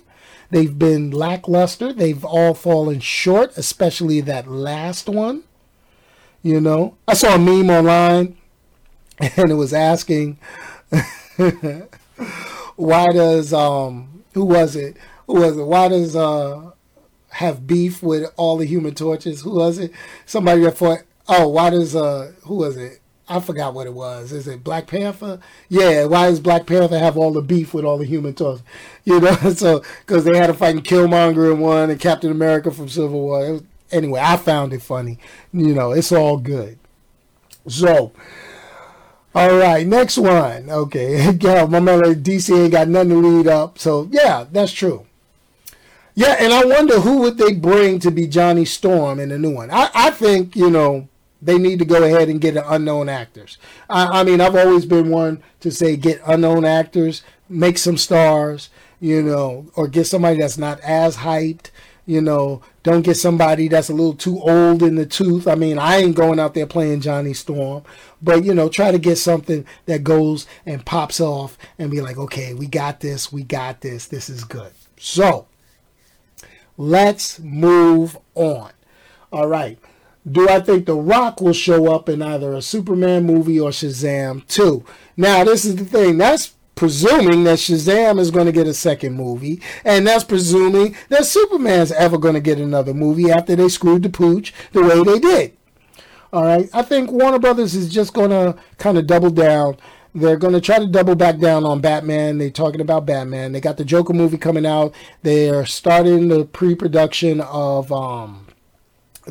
They've 0.49 0.77
been 0.77 1.11
lackluster. 1.11 1.91
They've 1.91 2.23
all 2.23 2.53
fallen 2.53 2.99
short, 2.99 3.57
especially 3.57 4.21
that 4.21 4.47
last 4.47 5.09
one. 5.09 5.43
You 6.41 6.61
know, 6.61 6.95
I 7.07 7.15
saw 7.15 7.35
a 7.35 7.39
meme 7.39 7.69
online 7.69 8.37
and 9.19 9.51
it 9.51 9.55
was 9.55 9.73
asking 9.73 10.37
why 12.75 13.07
does 13.11 13.53
um 13.53 14.23
who 14.33 14.45
was 14.45 14.75
it? 14.75 14.97
Who 15.27 15.33
was 15.35 15.57
it? 15.57 15.63
Why 15.63 15.87
does 15.87 16.15
uh 16.15 16.71
have 17.29 17.67
beef 17.67 18.01
with 18.03 18.31
all 18.37 18.57
the 18.57 18.65
Human 18.65 18.95
Torches? 18.95 19.41
Who 19.41 19.55
was 19.55 19.79
it? 19.79 19.91
Somebody 20.25 20.69
fought. 20.71 20.99
Oh, 21.27 21.47
why 21.49 21.69
does 21.69 21.95
uh 21.95 22.31
who 22.43 22.55
was 22.55 22.77
it? 22.77 23.01
I 23.29 23.41
forgot 23.41 23.73
what 23.73 23.87
it 23.87 23.93
was. 23.93 24.31
Is 24.31 24.47
it 24.47 24.63
Black 24.63 24.87
Panther? 24.87 25.39
Yeah. 25.67 26.05
Why 26.05 26.29
does 26.29 26.39
Black 26.39 26.65
Panther 26.65 26.97
have 26.97 27.17
all 27.17 27.33
the 27.33 27.41
beef 27.41 27.73
with 27.73 27.83
all 27.85 27.97
the 27.97 28.05
Human 28.05 28.33
Torches? 28.33 28.63
You 29.05 29.21
know, 29.21 29.33
so 29.55 29.83
because 30.05 30.25
they 30.25 30.37
had 30.37 30.49
a 30.49 30.53
fight 30.53 30.75
in 30.75 30.81
Killmonger 30.81 31.51
in 31.53 31.59
one 31.59 31.89
and 31.89 31.99
Captain 31.99 32.31
America 32.31 32.71
from 32.71 32.89
Civil 32.89 33.21
War. 33.21 33.53
Was, 33.53 33.63
anyway, 33.91 34.21
I 34.23 34.37
found 34.37 34.73
it 34.73 34.81
funny. 34.81 35.17
You 35.53 35.73
know, 35.73 35.91
it's 35.91 36.11
all 36.11 36.37
good. 36.37 36.77
So 37.67 38.11
all 39.37 39.55
right, 39.55 39.85
next 39.85 40.17
one. 40.17 40.67
Okay, 40.67 41.31
yeah, 41.41 41.65
my 41.65 41.79
man 41.79 42.01
DC 42.01 42.57
ain't 42.57 42.71
got 42.71 42.87
nothing 42.87 43.09
to 43.09 43.17
lead 43.17 43.47
up. 43.47 43.77
So 43.77 44.09
yeah, 44.11 44.45
that's 44.51 44.71
true. 44.71 45.05
Yeah, 46.15 46.37
and 46.39 46.51
I 46.51 46.65
wonder 46.65 46.99
who 46.99 47.19
would 47.19 47.37
they 47.37 47.53
bring 47.53 47.99
to 47.99 48.09
be 48.09 48.25
Johnny 48.25 48.65
Storm 48.65 49.19
in 49.19 49.29
the 49.29 49.37
new 49.37 49.53
one. 49.53 49.69
I, 49.69 49.91
I 49.93 50.09
think 50.09 50.55
you 50.55 50.71
know 50.71 51.07
they 51.39 51.59
need 51.59 51.77
to 51.77 51.85
go 51.85 52.03
ahead 52.03 52.29
and 52.29 52.41
get 52.41 52.57
an 52.57 52.63
unknown 52.65 53.09
actors. 53.09 53.59
I, 53.87 54.21
I 54.21 54.23
mean, 54.23 54.41
I've 54.41 54.55
always 54.55 54.87
been 54.87 55.11
one 55.11 55.43
to 55.59 55.69
say 55.69 55.95
get 55.95 56.19
unknown 56.25 56.65
actors, 56.65 57.21
make 57.47 57.77
some 57.77 57.97
stars, 57.97 58.71
you 58.99 59.21
know, 59.21 59.67
or 59.75 59.87
get 59.87 60.05
somebody 60.05 60.39
that's 60.39 60.57
not 60.57 60.79
as 60.79 61.17
hyped. 61.17 61.69
You 62.07 62.21
know, 62.21 62.61
don't 62.83 63.01
get 63.01 63.15
somebody 63.15 63.67
that's 63.67 63.89
a 63.89 63.93
little 63.93 64.15
too 64.15 64.39
old 64.41 64.81
in 64.81 64.95
the 64.95 65.05
tooth. 65.05 65.45
I 65.45 65.55
mean, 65.55 65.77
I 65.77 65.97
ain't 65.97 66.15
going 66.15 66.39
out 66.39 66.53
there 66.53 66.65
playing 66.65 67.01
Johnny 67.01 67.33
Storm, 67.33 67.83
but 68.21 68.45
you 68.45 68.53
know, 68.53 68.69
try 68.69 68.91
to 68.91 68.97
get 68.97 69.17
something 69.17 69.65
that 69.87 70.05
goes 70.05 70.47
and 70.65 70.85
pops 70.85 71.19
off 71.19 71.57
and 71.77 71.91
be 71.91 71.99
like, 71.99 72.17
okay, 72.17 72.53
we 72.53 72.65
got 72.65 73.01
this, 73.01 73.31
we 73.31 73.43
got 73.43 73.81
this, 73.81 74.07
this 74.07 74.29
is 74.29 74.45
good. 74.45 74.71
So, 74.97 75.47
let's 76.77 77.39
move 77.39 78.17
on. 78.35 78.71
All 79.31 79.47
right. 79.47 79.77
Do 80.29 80.47
I 80.49 80.61
think 80.61 80.85
The 80.85 80.95
Rock 80.95 81.41
will 81.41 81.53
show 81.53 81.93
up 81.93 82.07
in 82.09 82.21
either 82.21 82.53
a 82.53 82.61
Superman 82.61 83.25
movie 83.25 83.59
or 83.59 83.71
Shazam 83.71 84.47
2? 84.47 84.83
Now, 85.17 85.43
this 85.43 85.65
is 85.65 85.75
the 85.75 85.85
thing. 85.85 86.17
That's 86.17 86.53
presuming 86.77 87.43
that 87.43 87.59
Shazam 87.59 88.19
is 88.19 88.31
going 88.31 88.45
to 88.45 88.53
get 88.53 88.67
a 88.67 88.73
second 88.73 89.15
movie, 89.15 89.61
and 89.83 90.07
that's 90.07 90.23
presuming 90.23 90.95
that 91.09 91.25
Superman's 91.25 91.91
ever 91.91 92.17
going 92.17 92.35
to 92.35 92.39
get 92.39 92.59
another 92.59 92.93
movie 92.93 93.29
after 93.29 93.55
they 93.55 93.67
screwed 93.67 94.03
the 94.03 94.09
pooch 94.09 94.53
the 94.71 94.83
way 94.83 95.03
they 95.03 95.19
did. 95.19 95.57
All 96.31 96.43
right, 96.43 96.69
I 96.73 96.83
think 96.83 97.11
Warner 97.11 97.39
Brothers 97.39 97.75
is 97.75 97.91
just 97.91 98.13
going 98.13 98.29
to 98.29 98.55
kind 98.77 98.97
of 98.97 99.07
double 99.07 99.31
down. 99.31 99.77
They're 100.15 100.37
going 100.37 100.53
to 100.53 100.61
try 100.61 100.79
to 100.79 100.87
double 100.87 101.15
back 101.15 101.37
down 101.37 101.63
on 101.63 101.79
Batman. 101.79 102.37
They're 102.37 102.49
talking 102.49 102.81
about 102.81 103.05
Batman. 103.05 103.51
They 103.51 103.61
got 103.61 103.77
the 103.77 103.85
Joker 103.85 104.13
movie 104.13 104.37
coming 104.37 104.65
out. 104.65 104.93
They're 105.21 105.65
starting 105.65 106.27
the 106.27 106.45
pre-production 106.45 107.41
of 107.41 107.91
um, 107.91 108.46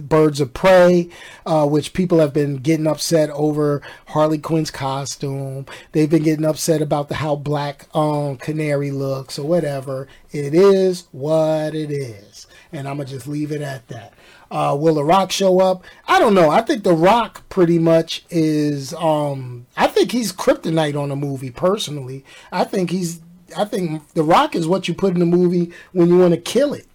Birds 0.00 0.40
of 0.40 0.52
Prey, 0.54 1.08
uh, 1.44 1.66
which 1.66 1.92
people 1.92 2.18
have 2.18 2.32
been 2.32 2.56
getting 2.56 2.86
upset 2.86 3.30
over 3.30 3.82
Harley 4.08 4.38
Quinn's 4.38 4.70
costume. 4.70 5.66
They've 5.92 6.10
been 6.10 6.22
getting 6.22 6.44
upset 6.44 6.82
about 6.82 7.08
the 7.08 7.16
how 7.16 7.36
Black 7.36 7.86
um, 7.94 8.36
Canary 8.36 8.90
looks 8.90 9.38
or 9.38 9.46
whatever. 9.46 10.08
It 10.32 10.54
is 10.54 11.06
what 11.12 11.74
it 11.74 11.90
is, 11.90 12.46
and 12.72 12.88
I'm 12.88 12.96
gonna 12.98 13.08
just 13.08 13.26
leave 13.26 13.52
it 13.52 13.62
at 13.62 13.88
that. 13.88 14.12
Uh, 14.50 14.76
will 14.78 14.94
The 14.94 15.04
Rock 15.04 15.32
show 15.32 15.60
up? 15.60 15.84
I 16.06 16.18
don't 16.18 16.34
know. 16.34 16.50
I 16.50 16.62
think 16.62 16.84
The 16.84 16.94
Rock 16.94 17.48
pretty 17.48 17.78
much 17.78 18.24
is. 18.30 18.94
Um, 18.94 19.66
I 19.76 19.86
think 19.86 20.12
he's 20.12 20.32
kryptonite 20.32 21.00
on 21.00 21.10
a 21.10 21.16
movie. 21.16 21.50
Personally, 21.50 22.24
I 22.52 22.64
think 22.64 22.90
he's. 22.90 23.20
I 23.56 23.64
think 23.64 24.12
The 24.12 24.24
Rock 24.24 24.54
is 24.54 24.66
what 24.66 24.88
you 24.88 24.94
put 24.94 25.14
in 25.14 25.22
a 25.22 25.26
movie 25.26 25.72
when 25.92 26.08
you 26.08 26.18
want 26.18 26.34
to 26.34 26.40
kill 26.40 26.74
it. 26.74 26.86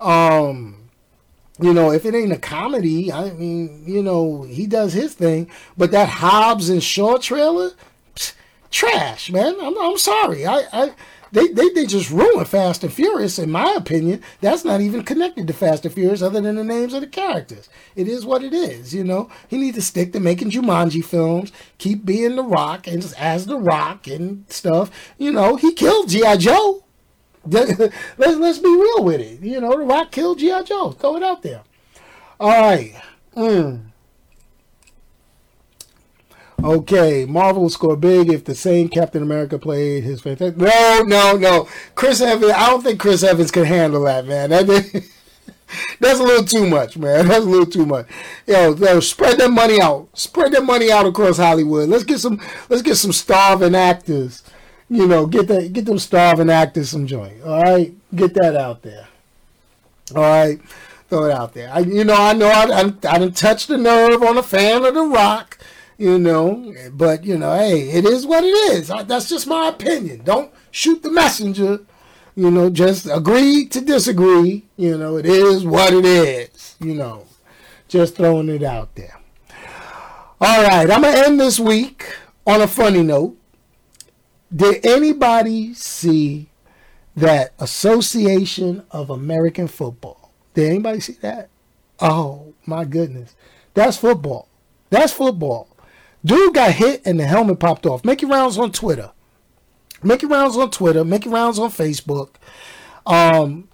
Um, 0.00 0.83
you 1.60 1.72
know, 1.72 1.92
if 1.92 2.04
it 2.04 2.14
ain't 2.14 2.32
a 2.32 2.38
comedy, 2.38 3.12
I 3.12 3.30
mean, 3.30 3.84
you 3.86 4.02
know, 4.02 4.42
he 4.42 4.66
does 4.66 4.92
his 4.92 5.14
thing. 5.14 5.48
But 5.76 5.92
that 5.92 6.08
Hobbs 6.08 6.68
and 6.68 6.82
Shaw 6.82 7.18
trailer, 7.18 7.70
psh, 8.16 8.32
trash, 8.70 9.30
man. 9.30 9.54
I'm, 9.60 9.78
I'm 9.78 9.98
sorry. 9.98 10.46
I, 10.46 10.64
I 10.72 10.94
they, 11.34 11.48
they, 11.48 11.68
they 11.70 11.84
just 11.84 12.10
ruined 12.10 12.46
Fast 12.46 12.84
and 12.84 12.92
Furious, 12.92 13.40
in 13.40 13.50
my 13.50 13.74
opinion. 13.76 14.22
That's 14.40 14.64
not 14.64 14.80
even 14.80 15.02
connected 15.02 15.48
to 15.48 15.52
Fast 15.52 15.84
and 15.84 15.92
Furious 15.92 16.22
other 16.22 16.40
than 16.40 16.54
the 16.54 16.62
names 16.62 16.94
of 16.94 17.00
the 17.00 17.08
characters. 17.08 17.68
It 17.96 18.06
is 18.06 18.24
what 18.24 18.44
it 18.44 18.52
is, 18.52 18.94
you 18.94 19.02
know. 19.02 19.28
He 19.48 19.58
needs 19.58 19.76
to 19.76 19.82
stick 19.82 20.12
to 20.12 20.20
making 20.20 20.52
Jumanji 20.52 21.04
films, 21.04 21.50
keep 21.78 22.04
being 22.04 22.36
The 22.36 22.44
Rock, 22.44 22.86
and 22.86 23.02
just 23.02 23.18
as 23.18 23.46
The 23.46 23.58
Rock 23.58 24.06
and 24.06 24.44
stuff. 24.48 24.92
You 25.18 25.32
know, 25.32 25.56
he 25.56 25.72
killed 25.72 26.08
G.I. 26.08 26.36
Joe. 26.36 26.83
Let's 27.46 27.78
let's 28.18 28.58
be 28.58 28.68
real 28.68 29.04
with 29.04 29.20
it. 29.20 29.40
You 29.40 29.60
know, 29.60 29.78
The 29.78 29.84
Rock 29.84 30.10
killed 30.10 30.38
G.I. 30.38 30.62
Joe. 30.62 30.92
Throw 30.92 31.16
it 31.16 31.22
out 31.22 31.42
there. 31.42 31.62
All 32.40 32.50
right. 32.50 32.94
Mm. 33.36 33.80
Okay, 36.62 37.26
Marvel 37.26 37.62
will 37.62 37.68
score 37.68 37.96
big 37.96 38.30
if 38.30 38.44
the 38.44 38.54
same 38.54 38.88
Captain 38.88 39.22
America 39.22 39.58
played 39.58 40.02
his 40.02 40.22
fantastic. 40.22 40.56
No, 40.56 41.02
no, 41.02 41.36
no. 41.36 41.68
Chris 41.94 42.22
Evans. 42.22 42.52
I 42.52 42.70
don't 42.70 42.82
think 42.82 42.98
Chris 42.98 43.22
Evans 43.22 43.50
can 43.50 43.64
handle 43.64 44.04
that, 44.04 44.24
man. 44.24 44.48
That, 44.48 44.66
that's 46.00 46.20
a 46.20 46.22
little 46.22 46.44
too 46.44 46.66
much, 46.66 46.96
man. 46.96 47.28
That's 47.28 47.44
a 47.44 47.48
little 47.48 47.66
too 47.66 47.84
much. 47.84 48.06
Yo, 48.46 48.74
yo, 48.76 49.00
spread 49.00 49.38
that 49.38 49.50
money 49.50 49.80
out. 49.80 50.08
Spread 50.14 50.52
that 50.52 50.64
money 50.64 50.90
out 50.90 51.04
across 51.04 51.36
Hollywood. 51.36 51.88
Let's 51.88 52.04
get 52.04 52.20
some. 52.20 52.40
Let's 52.70 52.82
get 52.82 52.94
some 52.94 53.12
starving 53.12 53.74
actors 53.74 54.42
you 54.94 55.08
know, 55.08 55.26
get 55.26 55.48
that, 55.48 55.72
get 55.72 55.86
them 55.86 55.98
starving 55.98 56.50
actors 56.50 56.90
some 56.90 57.06
joint. 57.06 57.42
All 57.42 57.62
right, 57.62 57.92
get 58.14 58.34
that 58.34 58.54
out 58.54 58.82
there. 58.82 59.08
All 60.14 60.22
right, 60.22 60.60
throw 61.08 61.24
it 61.24 61.32
out 61.32 61.52
there. 61.52 61.70
I, 61.72 61.80
you 61.80 62.04
know, 62.04 62.14
I 62.14 62.32
know 62.32 62.46
I, 62.46 62.64
I, 62.64 62.92
I 63.08 63.18
didn't 63.18 63.36
touch 63.36 63.66
the 63.66 63.76
nerve 63.76 64.22
on 64.22 64.38
a 64.38 64.42
fan 64.42 64.84
of 64.84 64.94
the 64.94 65.02
Rock. 65.02 65.58
You 65.96 66.18
know, 66.18 66.74
but 66.92 67.24
you 67.24 67.38
know, 67.38 67.56
hey, 67.56 67.90
it 67.90 68.04
is 68.04 68.26
what 68.26 68.42
it 68.42 68.48
is. 68.48 68.90
I, 68.90 69.04
that's 69.04 69.28
just 69.28 69.46
my 69.46 69.68
opinion. 69.68 70.22
Don't 70.24 70.52
shoot 70.70 71.02
the 71.02 71.10
messenger. 71.10 71.80
You 72.36 72.50
know, 72.50 72.68
just 72.68 73.06
agree 73.06 73.66
to 73.66 73.80
disagree. 73.80 74.64
You 74.76 74.98
know, 74.98 75.16
it 75.16 75.26
is 75.26 75.64
what 75.64 75.92
it 75.92 76.04
is. 76.04 76.74
You 76.80 76.94
know, 76.94 77.26
just 77.86 78.16
throwing 78.16 78.48
it 78.48 78.64
out 78.64 78.94
there. 78.96 79.20
All 80.40 80.62
right, 80.64 80.90
I'm 80.90 81.02
gonna 81.02 81.16
end 81.16 81.40
this 81.40 81.60
week 81.60 82.12
on 82.46 82.60
a 82.60 82.66
funny 82.66 83.02
note. 83.02 83.36
Did 84.54 84.84
anybody 84.86 85.74
see 85.74 86.48
that 87.16 87.54
Association 87.58 88.84
of 88.90 89.10
American 89.10 89.68
Football? 89.68 90.32
Did 90.54 90.70
anybody 90.70 91.00
see 91.00 91.16
that? 91.22 91.48
Oh 92.00 92.54
my 92.66 92.84
goodness. 92.84 93.34
That's 93.74 93.96
football. 93.96 94.48
That's 94.90 95.12
football. 95.12 95.68
Dude 96.24 96.54
got 96.54 96.72
hit 96.72 97.02
and 97.04 97.18
the 97.18 97.26
helmet 97.26 97.58
popped 97.58 97.86
off. 97.86 98.04
Make 98.04 98.22
your 98.22 98.30
rounds 98.30 98.56
on 98.58 98.72
Twitter. 98.72 99.10
Make 100.02 100.22
your 100.22 100.30
rounds 100.30 100.56
on 100.56 100.70
Twitter. 100.70 101.04
Make 101.04 101.24
your 101.24 101.34
rounds 101.34 101.58
on 101.58 101.70
Facebook. 101.70 102.30
Um, 103.06 103.68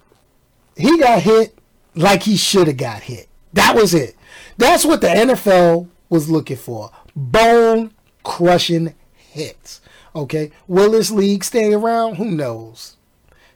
he 0.75 0.97
got 0.97 1.21
hit 1.21 1.57
like 1.95 2.23
he 2.23 2.37
should 2.37 2.67
have 2.67 2.77
got 2.77 3.03
hit. 3.03 3.27
That 3.53 3.75
was 3.75 3.93
it. 3.93 4.15
That's 4.57 4.85
what 4.85 5.01
the 5.01 5.07
NFL 5.07 5.89
was 6.09 6.29
looking 6.29 6.57
for. 6.57 6.91
Bone 7.15 7.93
crushing 8.23 8.95
hits. 9.13 9.80
Okay, 10.15 10.51
will 10.67 10.91
this 10.91 11.11
league 11.11 11.43
stay 11.43 11.73
around? 11.73 12.15
Who 12.15 12.25
knows? 12.31 12.97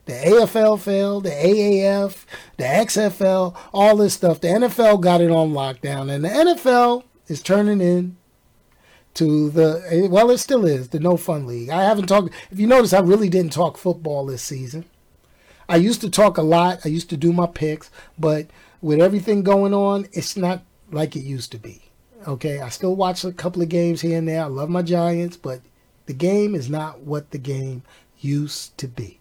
The 0.05 0.13
AFL 0.13 0.79
failed, 0.79 1.23
the 1.23 1.31
AAF, 1.31 2.25
the 2.57 2.63
XFL, 2.63 3.57
all 3.73 3.97
this 3.97 4.13
stuff. 4.13 4.39
The 4.39 4.49
NFL 4.49 5.01
got 5.01 5.19
it 5.19 5.31
on 5.31 5.51
lockdown, 5.51 6.11
and 6.11 6.23
the 6.23 6.29
NFL 6.29 7.03
is 7.27 7.41
turning 7.41 7.81
in 7.81 8.15
to 9.15 9.49
the 9.49 9.83
eh, 9.89 10.07
well, 10.07 10.29
it 10.29 10.37
still 10.37 10.65
is 10.65 10.89
the 10.89 10.99
no 10.99 11.17
fun 11.17 11.47
league. 11.47 11.69
I 11.69 11.83
haven't 11.83 12.07
talked. 12.07 12.33
If 12.51 12.59
you 12.59 12.67
notice, 12.67 12.93
I 12.93 12.99
really 12.99 13.29
didn't 13.29 13.53
talk 13.53 13.77
football 13.77 14.25
this 14.25 14.43
season. 14.43 14.85
I 15.67 15.77
used 15.77 16.01
to 16.01 16.09
talk 16.09 16.37
a 16.37 16.43
lot. 16.43 16.81
I 16.85 16.89
used 16.89 17.09
to 17.09 17.17
do 17.17 17.33
my 17.33 17.47
picks, 17.47 17.89
but 18.19 18.47
with 18.81 19.01
everything 19.01 19.41
going 19.41 19.73
on, 19.73 20.07
it's 20.11 20.37
not 20.37 20.61
like 20.91 21.15
it 21.15 21.21
used 21.21 21.51
to 21.53 21.57
be. 21.57 21.81
Okay, 22.27 22.59
I 22.59 22.69
still 22.69 22.95
watch 22.95 23.23
a 23.23 23.31
couple 23.31 23.63
of 23.63 23.69
games 23.69 24.01
here 24.01 24.17
and 24.17 24.27
there. 24.27 24.43
I 24.43 24.47
love 24.47 24.69
my 24.69 24.83
Giants, 24.83 25.37
but 25.37 25.61
the 26.05 26.13
game 26.13 26.55
is 26.55 26.69
not 26.69 27.01
what 27.01 27.31
the 27.31 27.37
game 27.37 27.83
used 28.19 28.77
to 28.77 28.87
be. 28.87 29.19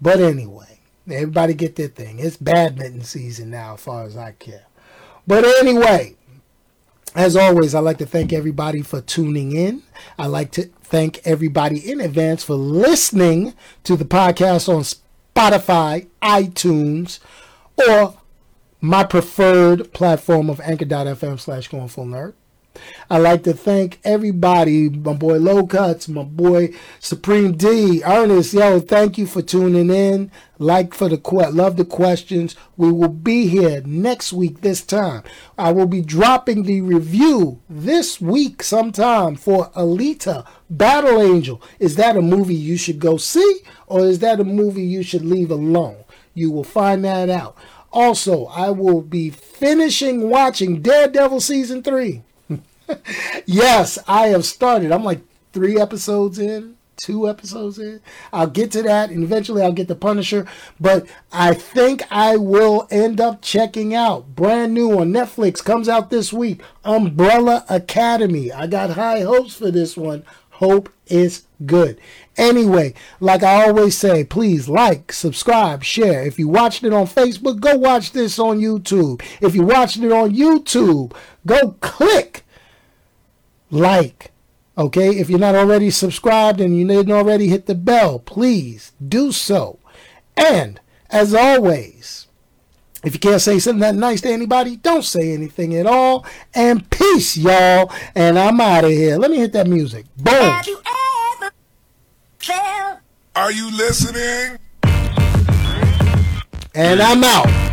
But 0.00 0.20
anyway, 0.20 0.80
everybody 1.10 1.54
get 1.54 1.76
their 1.76 1.88
thing. 1.88 2.18
It's 2.18 2.36
badminton 2.36 3.02
season 3.02 3.50
now, 3.50 3.74
as 3.74 3.80
far 3.80 4.04
as 4.04 4.16
I 4.16 4.32
care. 4.32 4.66
But 5.26 5.44
anyway, 5.44 6.16
as 7.14 7.36
always, 7.36 7.74
I'd 7.74 7.80
like 7.80 7.98
to 7.98 8.06
thank 8.06 8.32
everybody 8.32 8.82
for 8.82 9.00
tuning 9.00 9.52
in. 9.52 9.82
I'd 10.18 10.26
like 10.26 10.52
to 10.52 10.70
thank 10.82 11.20
everybody 11.24 11.90
in 11.90 12.00
advance 12.00 12.44
for 12.44 12.54
listening 12.54 13.54
to 13.84 13.96
the 13.96 14.04
podcast 14.04 14.68
on 14.68 14.82
Spotify, 14.82 16.06
iTunes, 16.22 17.18
or 17.76 18.18
my 18.80 19.04
preferred 19.04 19.92
platform 19.92 20.48
of 20.48 20.60
anchor.fm 20.60 21.40
slash 21.40 21.68
going 21.68 21.88
full 21.88 22.06
nerd. 22.06 22.34
I'd 23.10 23.18
like 23.18 23.42
to 23.44 23.52
thank 23.54 24.00
everybody, 24.04 24.88
my 24.90 25.14
boy 25.14 25.38
Low 25.38 25.66
Cuts, 25.66 26.08
my 26.08 26.22
boy 26.24 26.74
Supreme 27.00 27.56
D, 27.56 28.02
Ernest. 28.04 28.52
Yo, 28.52 28.80
thank 28.80 29.16
you 29.16 29.26
for 29.26 29.40
tuning 29.40 29.90
in. 29.90 30.30
Like 30.58 30.92
for 30.92 31.08
the 31.08 31.20
love 31.52 31.76
the 31.76 31.84
questions. 31.84 32.56
We 32.76 32.90
will 32.92 33.08
be 33.08 33.46
here 33.46 33.80
next 33.86 34.32
week 34.32 34.60
this 34.60 34.82
time. 34.82 35.22
I 35.56 35.72
will 35.72 35.86
be 35.86 36.02
dropping 36.02 36.64
the 36.64 36.80
review 36.80 37.60
this 37.68 38.20
week 38.20 38.62
sometime 38.62 39.36
for 39.36 39.70
Alita 39.70 40.46
Battle 40.68 41.22
Angel. 41.22 41.62
Is 41.78 41.96
that 41.96 42.16
a 42.16 42.22
movie 42.22 42.54
you 42.54 42.76
should 42.76 42.98
go 42.98 43.16
see 43.16 43.60
or 43.86 44.00
is 44.00 44.18
that 44.18 44.40
a 44.40 44.44
movie 44.44 44.84
you 44.84 45.02
should 45.02 45.24
leave 45.24 45.50
alone? 45.50 46.04
You 46.34 46.50
will 46.50 46.64
find 46.64 47.04
that 47.04 47.30
out. 47.30 47.56
Also, 47.92 48.46
I 48.46 48.70
will 48.70 49.00
be 49.00 49.30
finishing 49.30 50.28
watching 50.28 50.82
Daredevil 50.82 51.40
season 51.40 51.82
3 51.82 52.22
yes, 53.46 53.98
I 54.06 54.28
have 54.28 54.44
started. 54.44 54.92
I'm 54.92 55.04
like 55.04 55.20
three 55.52 55.78
episodes 55.80 56.38
in. 56.38 56.76
two 56.98 57.28
episodes 57.28 57.78
in. 57.78 58.00
I'll 58.32 58.48
get 58.48 58.72
to 58.72 58.82
that, 58.82 59.10
and 59.10 59.22
eventually 59.22 59.62
I'll 59.62 59.72
get 59.72 59.88
the 59.88 59.94
Punisher. 59.94 60.46
But 60.80 61.06
I 61.32 61.54
think 61.54 62.02
I 62.10 62.36
will 62.36 62.86
end 62.90 63.20
up 63.20 63.40
checking 63.40 63.94
out 63.94 64.34
brand 64.34 64.74
new 64.74 64.98
on 64.98 65.12
Netflix. 65.12 65.64
Comes 65.64 65.88
out 65.88 66.10
this 66.10 66.32
week. 66.32 66.60
Umbrella 66.84 67.64
Academy. 67.68 68.52
I 68.52 68.66
got 68.66 68.90
high 68.90 69.20
hopes 69.20 69.54
for 69.54 69.70
this 69.70 69.96
one. 69.96 70.24
Hope 70.50 70.92
is 71.06 71.44
good. 71.64 72.00
Anyway, 72.36 72.94
like 73.20 73.44
I 73.44 73.68
always 73.68 73.96
say, 73.96 74.24
please 74.24 74.68
like, 74.68 75.12
subscribe, 75.12 75.84
share. 75.84 76.26
If 76.26 76.38
you 76.38 76.48
watched 76.48 76.82
it 76.82 76.92
on 76.92 77.06
Facebook, 77.06 77.60
go 77.60 77.76
watch 77.76 78.10
this 78.12 78.38
on 78.40 78.58
YouTube. 78.58 79.22
If 79.40 79.54
you 79.54 79.62
watched 79.62 79.98
it 79.98 80.10
on 80.10 80.34
YouTube, 80.34 81.14
go 81.46 81.76
click 81.80 82.44
like. 83.70 84.32
Okay, 84.76 85.18
if 85.18 85.28
you're 85.28 85.40
not 85.40 85.56
already 85.56 85.90
subscribed 85.90 86.60
and 86.60 86.78
you 86.78 86.86
didn't 86.86 87.12
already 87.12 87.48
hit 87.48 87.66
the 87.66 87.74
bell, 87.74 88.20
please 88.20 88.92
do 89.06 89.32
so. 89.32 89.80
And 90.36 90.80
as 91.10 91.34
always, 91.34 92.28
if 93.04 93.14
you 93.14 93.18
can't 93.20 93.40
say 93.40 93.58
something 93.58 93.80
that 93.80 93.94
nice 93.96 94.20
to 94.20 94.30
anybody, 94.30 94.76
don't 94.76 95.04
say 95.04 95.32
anything 95.32 95.74
at 95.74 95.86
all. 95.86 96.24
And 96.54 96.88
peace, 96.90 97.36
y'all. 97.36 97.92
And 98.14 98.38
I'm 98.38 98.60
out 98.60 98.84
of 98.84 98.90
here. 98.90 99.16
Let 99.18 99.30
me 99.30 99.38
hit 99.38 99.52
that 99.52 99.66
music. 99.66 100.06
Boom. 100.16 100.60
Are 103.34 103.52
you 103.52 103.70
listening? 103.76 104.58
And 106.74 107.00
I'm 107.00 107.24
out. 107.24 107.67